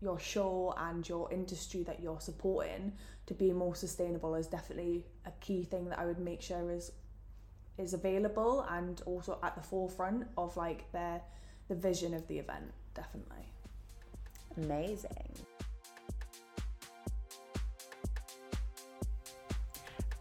your 0.00 0.18
show 0.18 0.74
and 0.78 1.08
your 1.08 1.30
industry 1.32 1.82
that 1.82 2.00
you're 2.00 2.20
supporting 2.20 2.92
to 3.26 3.34
be 3.34 3.52
more 3.52 3.74
sustainable 3.74 4.34
is 4.34 4.46
definitely 4.46 5.04
a 5.26 5.30
key 5.40 5.64
thing 5.64 5.88
that 5.88 5.98
I 5.98 6.06
would 6.06 6.18
make 6.18 6.42
sure 6.42 6.70
is 6.70 6.92
is 7.76 7.94
available 7.94 8.66
and 8.70 9.00
also 9.06 9.38
at 9.42 9.54
the 9.54 9.62
forefront 9.62 10.26
of 10.36 10.56
like 10.56 10.90
their 10.92 11.20
the 11.68 11.74
vision 11.74 12.14
of 12.14 12.26
the 12.28 12.38
event 12.38 12.72
definitely. 12.94 13.46
Amazing 14.56 15.47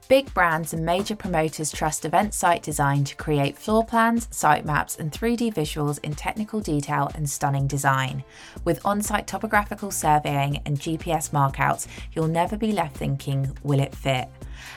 Big 0.10 0.34
brands 0.34 0.72
and 0.72 0.86
major 0.86 1.17
promoters 1.17 1.70
trust 1.70 2.06
event 2.06 2.34
site 2.34 2.63
design 2.63 3.04
to 3.04 3.13
create 3.17 3.58
floor 3.58 3.86
plans, 3.86 4.30
site 4.32 4.63
maps, 4.63 4.96
and 4.96 5.12
3D 5.12 5.54
visuals 5.54 6.00
in 6.02 6.15
technical 6.15 6.62
detail 6.62 7.12
and 7.13 7.30
stunning 7.30 7.67
design. 7.67 8.24
With 8.63 8.80
on 8.86 9.02
site 9.02 9.28
topographical 9.28 9.91
surveying 9.91 10.62
and 10.65 10.80
GPS 10.80 11.32
markouts, 11.32 11.88
you'll 12.13 12.30
never 12.30 12.56
be 12.56 12.72
left 12.72 12.96
thinking, 12.96 13.52
will 13.63 13.82
it 13.82 13.93
fit? 13.93 14.30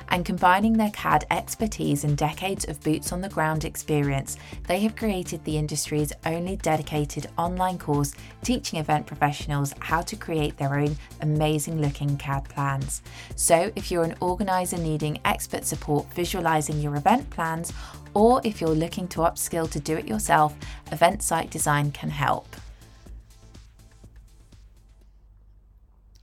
And 0.08 0.24
combining 0.24 0.74
their 0.74 0.90
CAD 0.90 1.26
expertise 1.30 2.04
and 2.04 2.16
decades 2.16 2.64
of 2.66 2.80
boots 2.80 3.12
on 3.12 3.20
the 3.20 3.28
ground 3.28 3.64
experience, 3.64 4.36
they 4.66 4.80
have 4.80 4.96
created 4.96 5.44
the 5.44 5.56
industry's 5.56 6.12
only 6.26 6.56
dedicated 6.56 7.28
online 7.38 7.78
course 7.78 8.14
teaching 8.42 8.78
event 8.78 9.06
professionals 9.06 9.74
how 9.80 10.00
to 10.00 10.16
create 10.16 10.56
their 10.56 10.78
own 10.78 10.96
amazing 11.20 11.80
looking 11.80 12.16
CAD 12.16 12.48
plans. 12.48 13.02
So, 13.36 13.70
if 13.76 13.90
you're 13.90 14.04
an 14.04 14.16
organizer 14.20 14.78
needing 14.78 15.20
expert 15.24 15.64
support 15.64 16.12
visualizing 16.14 16.80
your 16.80 16.96
event 16.96 17.28
plans, 17.30 17.72
or 18.14 18.40
if 18.44 18.60
you're 18.60 18.70
looking 18.70 19.08
to 19.08 19.20
upskill 19.20 19.70
to 19.70 19.80
do 19.80 19.96
it 19.96 20.08
yourself, 20.08 20.54
Event 20.90 21.22
Site 21.22 21.50
Design 21.50 21.92
can 21.92 22.10
help. 22.10 22.56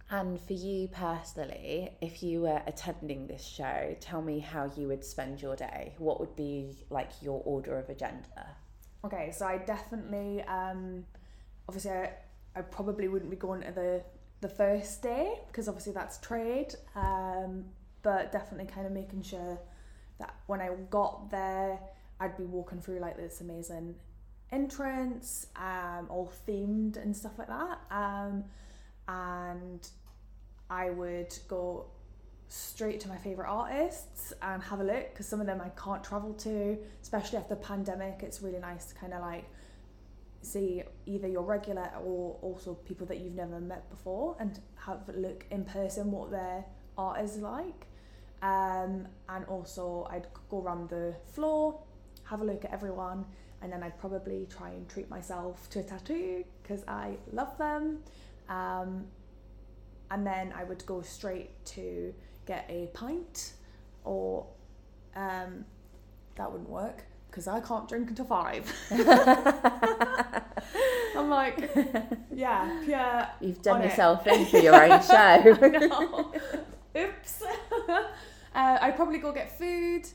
And 0.09 0.39
for 0.39 0.53
you 0.53 0.87
personally, 0.87 1.91
if 2.01 2.23
you 2.23 2.41
were 2.41 2.61
attending 2.65 3.27
this 3.27 3.45
show, 3.45 3.95
tell 3.99 4.21
me 4.21 4.39
how 4.39 4.71
you 4.77 4.87
would 4.87 5.03
spend 5.03 5.41
your 5.41 5.55
day. 5.55 5.95
What 5.97 6.19
would 6.21 6.35
be 6.35 6.77
like 6.89 7.09
your 7.21 7.41
order 7.43 7.77
of 7.77 7.89
agenda? 7.89 8.47
Okay, 9.03 9.31
so 9.31 9.45
I 9.45 9.57
definitely, 9.57 10.41
um, 10.43 11.05
obviously, 11.67 11.91
I, 11.91 12.11
I 12.55 12.61
probably 12.61 13.09
wouldn't 13.09 13.29
be 13.29 13.37
going 13.37 13.61
to 13.61 13.71
the 13.71 14.03
the 14.39 14.47
first 14.47 15.01
day 15.01 15.33
because 15.47 15.67
obviously 15.67 15.93
that's 15.93 16.19
trade. 16.19 16.75
Um, 16.95 17.65
but 18.03 18.31
definitely 18.31 18.71
kind 18.71 18.85
of 18.85 18.93
making 18.93 19.23
sure 19.23 19.59
that 20.19 20.33
when 20.45 20.61
I 20.61 20.69
got 20.89 21.29
there, 21.29 21.79
I'd 22.19 22.37
be 22.37 22.45
walking 22.45 22.79
through 22.79 22.99
like 22.99 23.17
this 23.17 23.41
amazing 23.41 23.95
entrance, 24.51 25.47
um, 25.55 26.07
all 26.09 26.31
themed 26.47 26.95
and 26.95 27.15
stuff 27.15 27.33
like 27.37 27.49
that. 27.49 27.79
Um, 27.91 28.45
and 29.07 29.87
I 30.69 30.89
would 30.89 31.37
go 31.47 31.87
straight 32.49 32.99
to 33.01 33.09
my 33.09 33.17
favorite 33.17 33.47
artists 33.47 34.33
and 34.41 34.63
have 34.63 34.79
a 34.79 34.83
look 34.83 35.11
because 35.11 35.27
some 35.27 35.41
of 35.41 35.47
them 35.47 35.61
I 35.61 35.69
can't 35.69 36.03
travel 36.03 36.33
to, 36.33 36.77
especially 37.01 37.37
after 37.37 37.55
the 37.55 37.61
pandemic. 37.61 38.21
It's 38.23 38.41
really 38.41 38.59
nice 38.59 38.85
to 38.85 38.95
kind 38.95 39.13
of 39.13 39.21
like 39.21 39.45
see 40.41 40.83
either 41.05 41.27
your 41.27 41.43
regular 41.43 41.89
or 42.03 42.37
also 42.41 42.73
people 42.73 43.05
that 43.07 43.19
you've 43.19 43.35
never 43.35 43.59
met 43.59 43.89
before 43.89 44.35
and 44.39 44.59
have 44.75 45.09
a 45.09 45.13
look 45.13 45.45
in 45.51 45.65
person 45.65 46.11
what 46.11 46.31
their 46.31 46.65
art 46.97 47.21
is 47.21 47.37
like. 47.37 47.87
Um, 48.41 49.07
and 49.29 49.45
also, 49.47 50.07
I'd 50.11 50.27
go 50.49 50.61
around 50.61 50.89
the 50.89 51.15
floor, 51.33 51.79
have 52.23 52.41
a 52.41 52.45
look 52.45 52.65
at 52.65 52.71
everyone, 52.71 53.25
and 53.61 53.73
then 53.73 53.81
I'd 53.81 53.97
probably 53.99 54.47
try 54.49 54.69
and 54.69 54.87
treat 54.87 55.09
myself 55.09 55.69
to 55.71 55.79
a 55.79 55.83
tattoo 55.83 56.43
because 56.61 56.83
I 56.87 57.17
love 57.33 57.57
them. 57.57 58.03
Um, 58.49 59.05
and 60.09 60.25
then 60.25 60.53
I 60.55 60.63
would 60.63 60.85
go 60.85 61.01
straight 61.01 61.65
to 61.65 62.13
get 62.45 62.65
a 62.69 62.87
pint, 62.93 63.53
or 64.03 64.47
um, 65.15 65.65
that 66.35 66.51
wouldn't 66.51 66.69
work 66.69 67.03
because 67.29 67.47
I 67.47 67.59
can't 67.59 67.87
drink 67.87 68.09
until 68.09 68.25
five. 68.25 68.73
I'm 71.15 71.29
like, 71.29 71.69
yeah, 72.33 72.83
yeah. 72.87 73.29
You've 73.39 73.61
done 73.61 73.75
on 73.77 73.81
it. 73.81 73.89
yourself 73.89 74.25
in 74.25 74.45
for 74.45 74.57
your 74.57 74.75
own 74.75 75.01
show. 75.03 76.31
Oops. 76.97 77.43
uh, 77.89 78.03
I'd 78.55 78.95
probably 78.95 79.19
go 79.19 79.31
get 79.31 79.55
food 79.57 80.07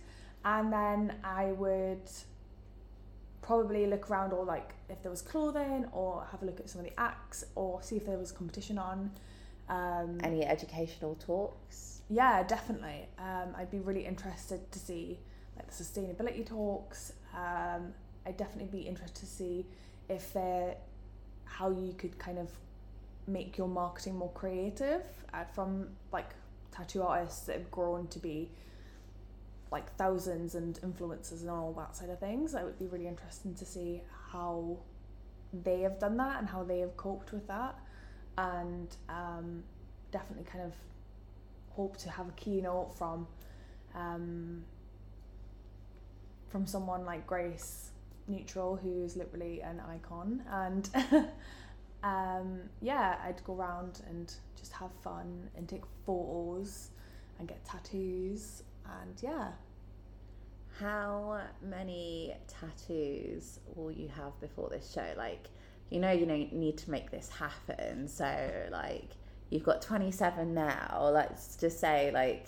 and 0.44 0.72
then 0.72 1.14
I 1.22 1.52
would 1.52 2.10
probably 3.42 3.86
look 3.86 4.10
around 4.10 4.32
or 4.32 4.44
like 4.44 4.72
if 4.88 5.02
there 5.02 5.10
was 5.10 5.20
clothing 5.20 5.84
or 5.92 6.26
have 6.30 6.42
a 6.42 6.46
look 6.46 6.60
at 6.60 6.70
some 6.70 6.80
of 6.80 6.86
the 6.86 6.98
acts 6.98 7.44
or 7.54 7.82
see 7.82 7.96
if 7.96 8.06
there 8.06 8.16
was 8.18 8.32
competition 8.32 8.78
on. 8.78 9.10
Um, 9.68 10.18
Any 10.22 10.44
educational 10.46 11.16
talks? 11.16 12.00
yeah, 12.08 12.42
definitely. 12.42 13.08
Um, 13.18 13.54
I'd 13.56 13.70
be 13.70 13.80
really 13.80 14.06
interested 14.06 14.70
to 14.70 14.78
see 14.78 15.18
like 15.56 15.66
the 15.66 15.84
sustainability 15.84 16.46
talks. 16.46 17.12
Um, 17.34 17.92
I'd 18.26 18.36
definitely 18.36 18.78
be 18.80 18.86
interested 18.86 19.20
to 19.20 19.26
see 19.26 19.66
if 20.08 20.32
they're 20.32 20.76
how 21.44 21.70
you 21.70 21.94
could 21.94 22.18
kind 22.18 22.38
of 22.38 22.48
make 23.26 23.58
your 23.58 23.68
marketing 23.68 24.16
more 24.16 24.30
creative 24.32 25.02
uh, 25.34 25.44
from 25.54 25.88
like 26.12 26.30
tattoo 26.70 27.02
artists 27.02 27.46
that 27.46 27.56
have 27.56 27.70
grown 27.70 28.06
to 28.08 28.18
be 28.18 28.50
like 29.72 29.92
thousands 29.96 30.54
and 30.54 30.78
influencers 30.82 31.40
and 31.40 31.50
all 31.50 31.72
that 31.72 31.96
side 31.96 32.10
of 32.10 32.20
things. 32.20 32.54
It 32.54 32.62
would 32.62 32.78
be 32.78 32.86
really 32.86 33.08
interesting 33.08 33.54
to 33.54 33.64
see 33.64 34.02
how 34.30 34.78
they 35.64 35.80
have 35.80 35.98
done 35.98 36.16
that 36.18 36.38
and 36.38 36.48
how 36.48 36.62
they 36.62 36.80
have 36.80 36.96
coped 36.96 37.32
with 37.32 37.46
that, 37.48 37.74
and 38.38 38.94
um, 39.08 39.64
definitely 40.10 40.44
kind 40.44 40.64
of 40.64 40.74
hope 41.70 41.96
to 41.96 42.10
have 42.10 42.28
a 42.28 42.32
keynote 42.32 42.96
from 42.96 43.26
um, 43.94 44.62
from 46.48 46.66
someone 46.66 47.04
like 47.04 47.26
Grace 47.26 47.90
Neutral, 48.28 48.76
who's 48.76 49.16
literally 49.16 49.62
an 49.62 49.80
icon, 49.80 50.42
and 50.50 50.90
um, 52.02 52.60
yeah, 52.80 53.16
I'd 53.24 53.42
go 53.44 53.56
around 53.56 54.02
and 54.08 54.32
just 54.58 54.72
have 54.72 54.90
fun 55.02 55.48
and 55.56 55.68
take 55.68 55.82
photos 56.06 56.90
and 57.38 57.48
get 57.48 57.64
tattoos, 57.64 58.62
and 58.86 59.14
yeah, 59.22 59.48
How 60.78 61.40
many 61.62 62.34
tattoos 62.48 63.60
will 63.74 63.90
you 63.92 64.08
have 64.08 64.38
before 64.40 64.68
this 64.70 64.92
show? 64.92 65.06
Like, 65.16 65.48
you 65.90 66.00
know, 66.00 66.10
you 66.10 66.26
know, 66.26 66.34
you 66.34 66.48
need 66.52 66.78
to 66.78 66.90
make 66.90 67.10
this 67.10 67.28
happen. 67.28 68.08
So, 68.08 68.50
like, 68.70 69.10
you've 69.50 69.64
got 69.64 69.82
27 69.82 70.54
now. 70.54 71.10
Let's 71.12 71.56
just 71.56 71.78
say, 71.78 72.10
like, 72.12 72.46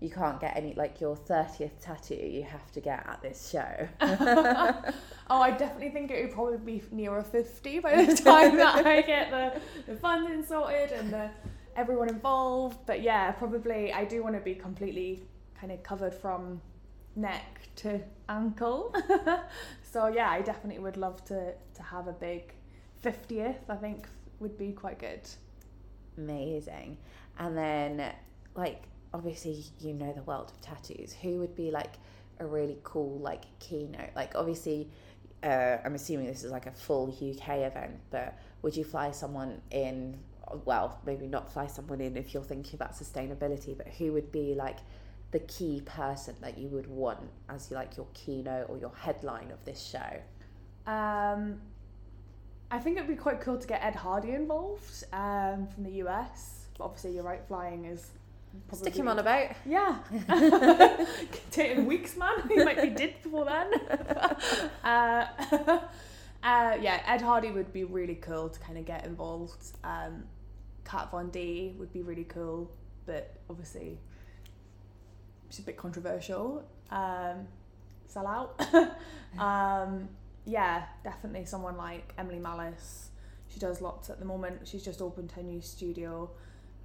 you 0.00 0.08
can't 0.08 0.40
get 0.40 0.56
any, 0.56 0.72
like, 0.74 1.00
your 1.00 1.14
30th 1.16 1.72
tattoo 1.82 2.14
you 2.14 2.42
have 2.42 2.72
to 2.72 2.80
get 2.80 3.06
at 3.06 3.20
this 3.20 3.50
show. 3.50 3.88
oh, 4.00 5.42
I 5.42 5.50
definitely 5.50 5.90
think 5.90 6.10
it 6.10 6.22
would 6.24 6.32
probably 6.32 6.56
be 6.56 6.82
nearer 6.90 7.22
50 7.22 7.80
by 7.80 8.04
the 8.04 8.14
time 8.24 8.56
that 8.56 8.86
I 8.86 9.02
get 9.02 9.30
the, 9.30 9.60
the 9.92 9.98
funding 9.98 10.42
sorted 10.44 10.92
and 10.92 11.12
the 11.12 11.30
everyone 11.76 12.08
involved. 12.08 12.78
But 12.86 13.02
yeah, 13.02 13.30
probably 13.32 13.92
I 13.92 14.04
do 14.06 14.22
want 14.22 14.34
to 14.36 14.40
be 14.40 14.54
completely 14.54 15.28
kind 15.60 15.72
of 15.72 15.82
covered 15.82 16.14
from 16.14 16.60
neck 17.16 17.60
to 17.76 18.00
ankle. 18.28 18.94
so 19.82 20.06
yeah, 20.08 20.30
I 20.30 20.40
definitely 20.40 20.82
would 20.82 20.96
love 20.96 21.24
to 21.26 21.52
to 21.74 21.82
have 21.82 22.08
a 22.08 22.12
big 22.12 22.52
50th. 23.04 23.56
I 23.68 23.76
think 23.76 24.06
would 24.40 24.56
be 24.56 24.72
quite 24.72 24.98
good. 24.98 25.20
Amazing. 26.16 26.96
And 27.38 27.56
then, 27.56 28.12
like, 28.54 28.84
obviously, 29.14 29.64
you 29.80 29.94
know 29.94 30.12
the 30.12 30.22
world 30.22 30.50
of 30.50 30.60
tattoos. 30.60 31.12
Who 31.22 31.38
would 31.38 31.54
be 31.54 31.70
like 31.70 31.94
a 32.38 32.46
really 32.46 32.78
cool, 32.82 33.18
like, 33.18 33.44
keynote? 33.58 34.10
Like, 34.16 34.34
obviously, 34.34 34.90
uh, 35.42 35.78
I'm 35.84 35.94
assuming 35.94 36.26
this 36.26 36.44
is 36.44 36.50
like 36.50 36.66
a 36.66 36.72
full 36.72 37.08
UK 37.08 37.58
event, 37.58 37.98
but 38.10 38.38
would 38.62 38.76
you 38.76 38.84
fly 38.84 39.10
someone 39.12 39.60
in? 39.70 40.18
Well, 40.64 40.98
maybe 41.06 41.26
not 41.26 41.52
fly 41.52 41.68
someone 41.68 42.00
in 42.00 42.16
if 42.16 42.34
you're 42.34 42.42
thinking 42.42 42.74
about 42.74 42.92
sustainability, 42.92 43.76
but 43.76 43.86
who 43.88 44.12
would 44.12 44.32
be 44.32 44.54
like 44.54 44.78
the 45.32 45.38
key 45.40 45.82
person 45.84 46.34
that 46.40 46.58
you 46.58 46.68
would 46.68 46.86
want 46.86 47.30
as 47.48 47.70
like 47.70 47.96
your 47.96 48.06
keynote 48.14 48.68
or 48.68 48.78
your 48.78 48.92
headline 48.96 49.50
of 49.50 49.64
this 49.64 49.80
show? 49.80 50.20
Um, 50.90 51.60
I 52.70 52.78
think 52.78 52.96
it'd 52.96 53.08
be 53.08 53.16
quite 53.16 53.40
cool 53.40 53.58
to 53.58 53.66
get 53.66 53.82
Ed 53.82 53.94
Hardy 53.94 54.32
involved 54.32 55.04
um, 55.12 55.66
from 55.68 55.84
the 55.84 56.02
US. 56.04 56.66
But 56.76 56.84
obviously, 56.84 57.12
you're 57.12 57.24
right, 57.24 57.42
flying 57.46 57.84
is. 57.84 58.10
Probably, 58.66 58.90
Stick 58.90 58.98
him 58.98 59.06
on 59.06 59.18
a 59.18 59.22
boat. 59.22 59.50
Yeah. 59.64 59.98
Taking 61.52 61.86
weeks, 61.86 62.16
man. 62.16 62.48
He 62.48 62.56
might 62.64 62.82
be 62.82 62.90
dead 62.90 63.14
before 63.22 63.44
then. 63.44 63.72
uh, 64.84 65.26
uh, 66.42 66.76
yeah, 66.80 67.00
Ed 67.06 67.20
Hardy 67.20 67.52
would 67.52 67.72
be 67.72 67.84
really 67.84 68.16
cool 68.16 68.48
to 68.48 68.58
kind 68.58 68.76
of 68.76 68.84
get 68.84 69.04
involved. 69.04 69.76
Um, 69.84 70.24
Kat 70.84 71.12
Von 71.12 71.30
D 71.30 71.76
would 71.78 71.92
be 71.92 72.02
really 72.02 72.24
cool, 72.24 72.72
but 73.06 73.36
obviously 73.48 73.98
she's 75.50 75.60
a 75.60 75.62
bit 75.62 75.76
controversial. 75.76 76.64
Um, 76.90 77.46
sell 78.06 78.26
out. 78.26 78.60
um, 79.38 80.08
yeah, 80.46 80.84
definitely 81.04 81.44
someone 81.44 81.76
like 81.76 82.14
Emily 82.16 82.38
Malice. 82.38 83.10
She 83.48 83.60
does 83.60 83.80
lots 83.80 84.10
at 84.10 84.18
the 84.18 84.24
moment. 84.24 84.66
She's 84.66 84.84
just 84.84 85.02
opened 85.02 85.32
her 85.32 85.42
new 85.42 85.60
studio, 85.60 86.30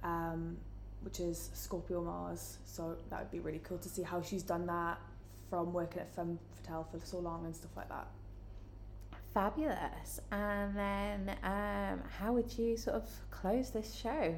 um, 0.02 0.56
which 1.02 1.20
is 1.20 1.50
Scorpio 1.54 2.02
Mars. 2.02 2.58
So 2.64 2.96
that 3.10 3.20
would 3.20 3.30
be 3.30 3.40
really 3.40 3.60
cool 3.62 3.78
to 3.78 3.88
see 3.88 4.02
how 4.02 4.20
she's 4.20 4.42
done 4.42 4.66
that 4.66 4.98
from 5.48 5.72
working 5.72 6.00
at 6.00 6.14
Femme 6.14 6.38
Fatale 6.56 6.86
for 6.90 7.04
so 7.04 7.18
long 7.18 7.44
and 7.44 7.54
stuff 7.54 7.70
like 7.76 7.88
that. 7.88 8.08
Fabulous. 9.32 10.20
And 10.32 10.76
then, 10.76 11.36
um, 11.42 12.02
how 12.18 12.32
would 12.32 12.56
you 12.58 12.76
sort 12.76 12.96
of 12.96 13.08
close 13.30 13.70
this 13.70 13.94
show? 13.94 14.34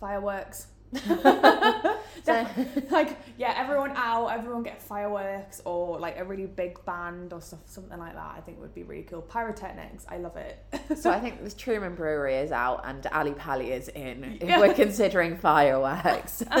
Fireworks. 0.00 0.66
So- 2.24 2.46
like 2.90 3.18
yeah, 3.36 3.54
everyone 3.56 3.92
out, 3.96 4.28
everyone 4.28 4.62
get 4.62 4.80
fireworks 4.80 5.60
or 5.64 5.98
like 5.98 6.18
a 6.18 6.24
really 6.24 6.46
big 6.46 6.84
band 6.84 7.32
or 7.32 7.40
stuff, 7.40 7.58
something 7.66 7.98
like 7.98 8.14
that. 8.14 8.34
I 8.36 8.40
think 8.42 8.60
would 8.60 8.74
be 8.74 8.84
really 8.84 9.02
cool. 9.02 9.22
Pyrotechnics, 9.22 10.06
I 10.08 10.18
love 10.18 10.36
it. 10.36 10.64
So 10.96 11.10
I 11.10 11.18
think 11.18 11.42
the 11.42 11.50
Truman 11.50 11.94
Brewery 11.96 12.36
is 12.36 12.52
out 12.52 12.82
and 12.84 13.04
Ali 13.08 13.32
Pali 13.32 13.72
is 13.72 13.88
in. 13.88 14.38
If 14.40 14.48
Yeah. 14.48 14.60
we're 14.60 14.74
considering 14.74 15.36
fireworks. 15.36 16.44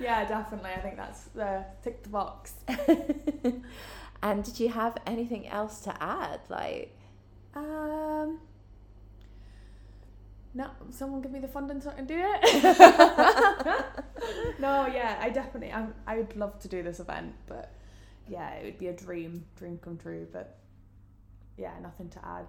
yeah, 0.00 0.24
definitely. 0.26 0.70
I 0.70 0.80
think 0.80 0.96
that's 0.96 1.22
the 1.34 1.64
tick 1.82 2.02
the 2.02 2.08
box. 2.10 2.52
and 4.22 4.44
did 4.44 4.60
you 4.60 4.68
have 4.68 4.98
anything 5.06 5.48
else 5.48 5.80
to 5.82 6.02
add? 6.02 6.40
Like, 6.50 6.94
Um, 7.54 8.40
no, 10.54 10.70
someone 10.90 11.20
give 11.20 11.30
me 11.30 11.40
the 11.40 11.48
funding 11.48 11.80
so 11.80 11.90
I 11.90 11.94
can 11.94 12.06
do 12.06 12.16
it. 12.18 12.78
no, 14.58 14.86
yeah, 14.86 15.18
I 15.20 15.30
definitely, 15.30 15.72
I, 15.72 15.86
I 16.06 16.16
would 16.16 16.36
love 16.36 16.58
to 16.60 16.68
do 16.68 16.82
this 16.82 17.00
event, 17.00 17.34
but 17.46 17.72
yeah, 18.28 18.50
it 18.54 18.64
would 18.64 18.78
be 18.78 18.88
a 18.88 18.92
dream, 18.92 19.44
dream 19.56 19.78
come 19.82 19.98
true. 19.98 20.26
But 20.32 20.58
yeah, 21.56 21.72
nothing 21.82 22.08
to 22.10 22.26
add. 22.26 22.46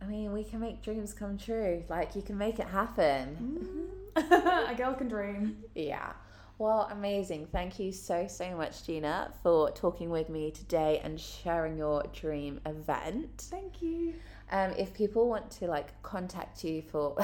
I 0.00 0.06
mean, 0.06 0.32
we 0.32 0.44
can 0.44 0.60
make 0.60 0.82
dreams 0.82 1.12
come 1.12 1.38
true. 1.38 1.84
Like, 1.88 2.16
you 2.16 2.22
can 2.22 2.36
make 2.36 2.58
it 2.58 2.66
happen. 2.66 3.90
Mm-hmm. 4.16 4.32
a 4.72 4.74
girl 4.74 4.94
can 4.94 5.08
dream. 5.08 5.58
Yeah. 5.74 6.12
Well, 6.58 6.88
amazing. 6.90 7.46
Thank 7.46 7.78
you 7.78 7.92
so, 7.92 8.26
so 8.28 8.56
much, 8.56 8.84
Gina, 8.84 9.32
for 9.42 9.70
talking 9.70 10.10
with 10.10 10.28
me 10.28 10.50
today 10.50 11.00
and 11.02 11.20
sharing 11.20 11.76
your 11.76 12.04
dream 12.12 12.60
event. 12.66 13.48
Thank 13.50 13.80
you. 13.80 14.14
Um, 14.52 14.72
if 14.78 14.92
people 14.92 15.28
want 15.28 15.50
to 15.52 15.66
like 15.66 16.00
contact 16.02 16.62
you 16.62 16.82
for 16.82 17.16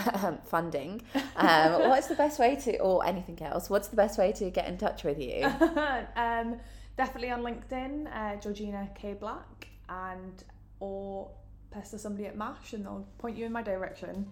funding, 0.45 1.03
um, 1.37 1.73
what's 1.89 2.07
the 2.07 2.15
best 2.15 2.39
way 2.39 2.57
to, 2.57 2.79
or 2.79 3.07
anything 3.07 3.41
else, 3.43 3.69
what's 3.69 3.89
the 3.89 3.97
best 3.97 4.19
way 4.19 4.33
to 4.33 4.51
get 4.51 4.67
in 4.67 4.79
touch 4.79 5.05
with 5.05 5.21
you? 5.21 5.45
um, 6.17 6.59
definitely 6.97 7.31
on 7.31 7.43
LinkedIn, 7.43 8.09
uh, 8.13 8.37
Georgina 8.41 8.89
K 8.95 9.13
Black, 9.13 9.69
and 9.89 10.43
or 10.81 11.29
pester 11.71 11.99
somebody 11.99 12.27
at 12.27 12.37
MASH 12.37 12.73
and 12.73 12.85
they'll 12.85 13.07
point 13.19 13.37
you 13.37 13.47
in 13.47 13.53
my 13.53 13.63
direction. 13.63 14.27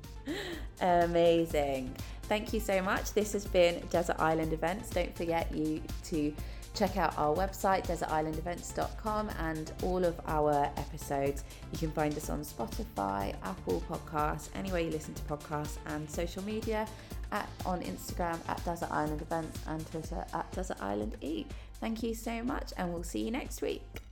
Amazing. 0.80 1.94
Thank 2.24 2.52
you 2.52 2.60
so 2.60 2.82
much. 2.82 3.12
This 3.12 3.32
has 3.32 3.46
been 3.46 3.80
Desert 3.90 4.16
Island 4.18 4.52
Events. 4.52 4.90
Don't 4.90 5.14
forget 5.16 5.52
you 5.54 5.82
to 6.04 6.34
check 6.74 6.96
out 6.96 7.16
our 7.18 7.34
website 7.34 7.86
desertislandevents.com 7.86 9.30
and 9.38 9.72
all 9.82 10.04
of 10.04 10.20
our 10.26 10.70
episodes. 10.76 11.44
You 11.72 11.78
can 11.78 11.90
find 11.90 12.16
us 12.16 12.30
on 12.30 12.40
Spotify, 12.40 13.34
Apple 13.42 13.82
Podcasts, 13.88 14.48
anywhere 14.54 14.80
you 14.80 14.90
listen 14.90 15.14
to 15.14 15.22
podcasts, 15.22 15.78
and 15.86 16.08
social 16.10 16.44
media 16.44 16.86
at 17.32 17.48
on 17.64 17.80
Instagram 17.82 18.38
at 18.48 18.64
Desert 18.64 18.90
Island 18.90 19.22
Events 19.22 19.58
and 19.66 19.86
Twitter 19.90 20.24
at 20.32 20.50
Desert 20.52 20.80
Island 20.80 21.16
E. 21.20 21.46
Thank 21.80 22.02
you 22.02 22.14
so 22.14 22.42
much, 22.42 22.72
and 22.76 22.92
we'll 22.92 23.02
see 23.02 23.20
you 23.20 23.30
next 23.30 23.62
week. 23.62 24.09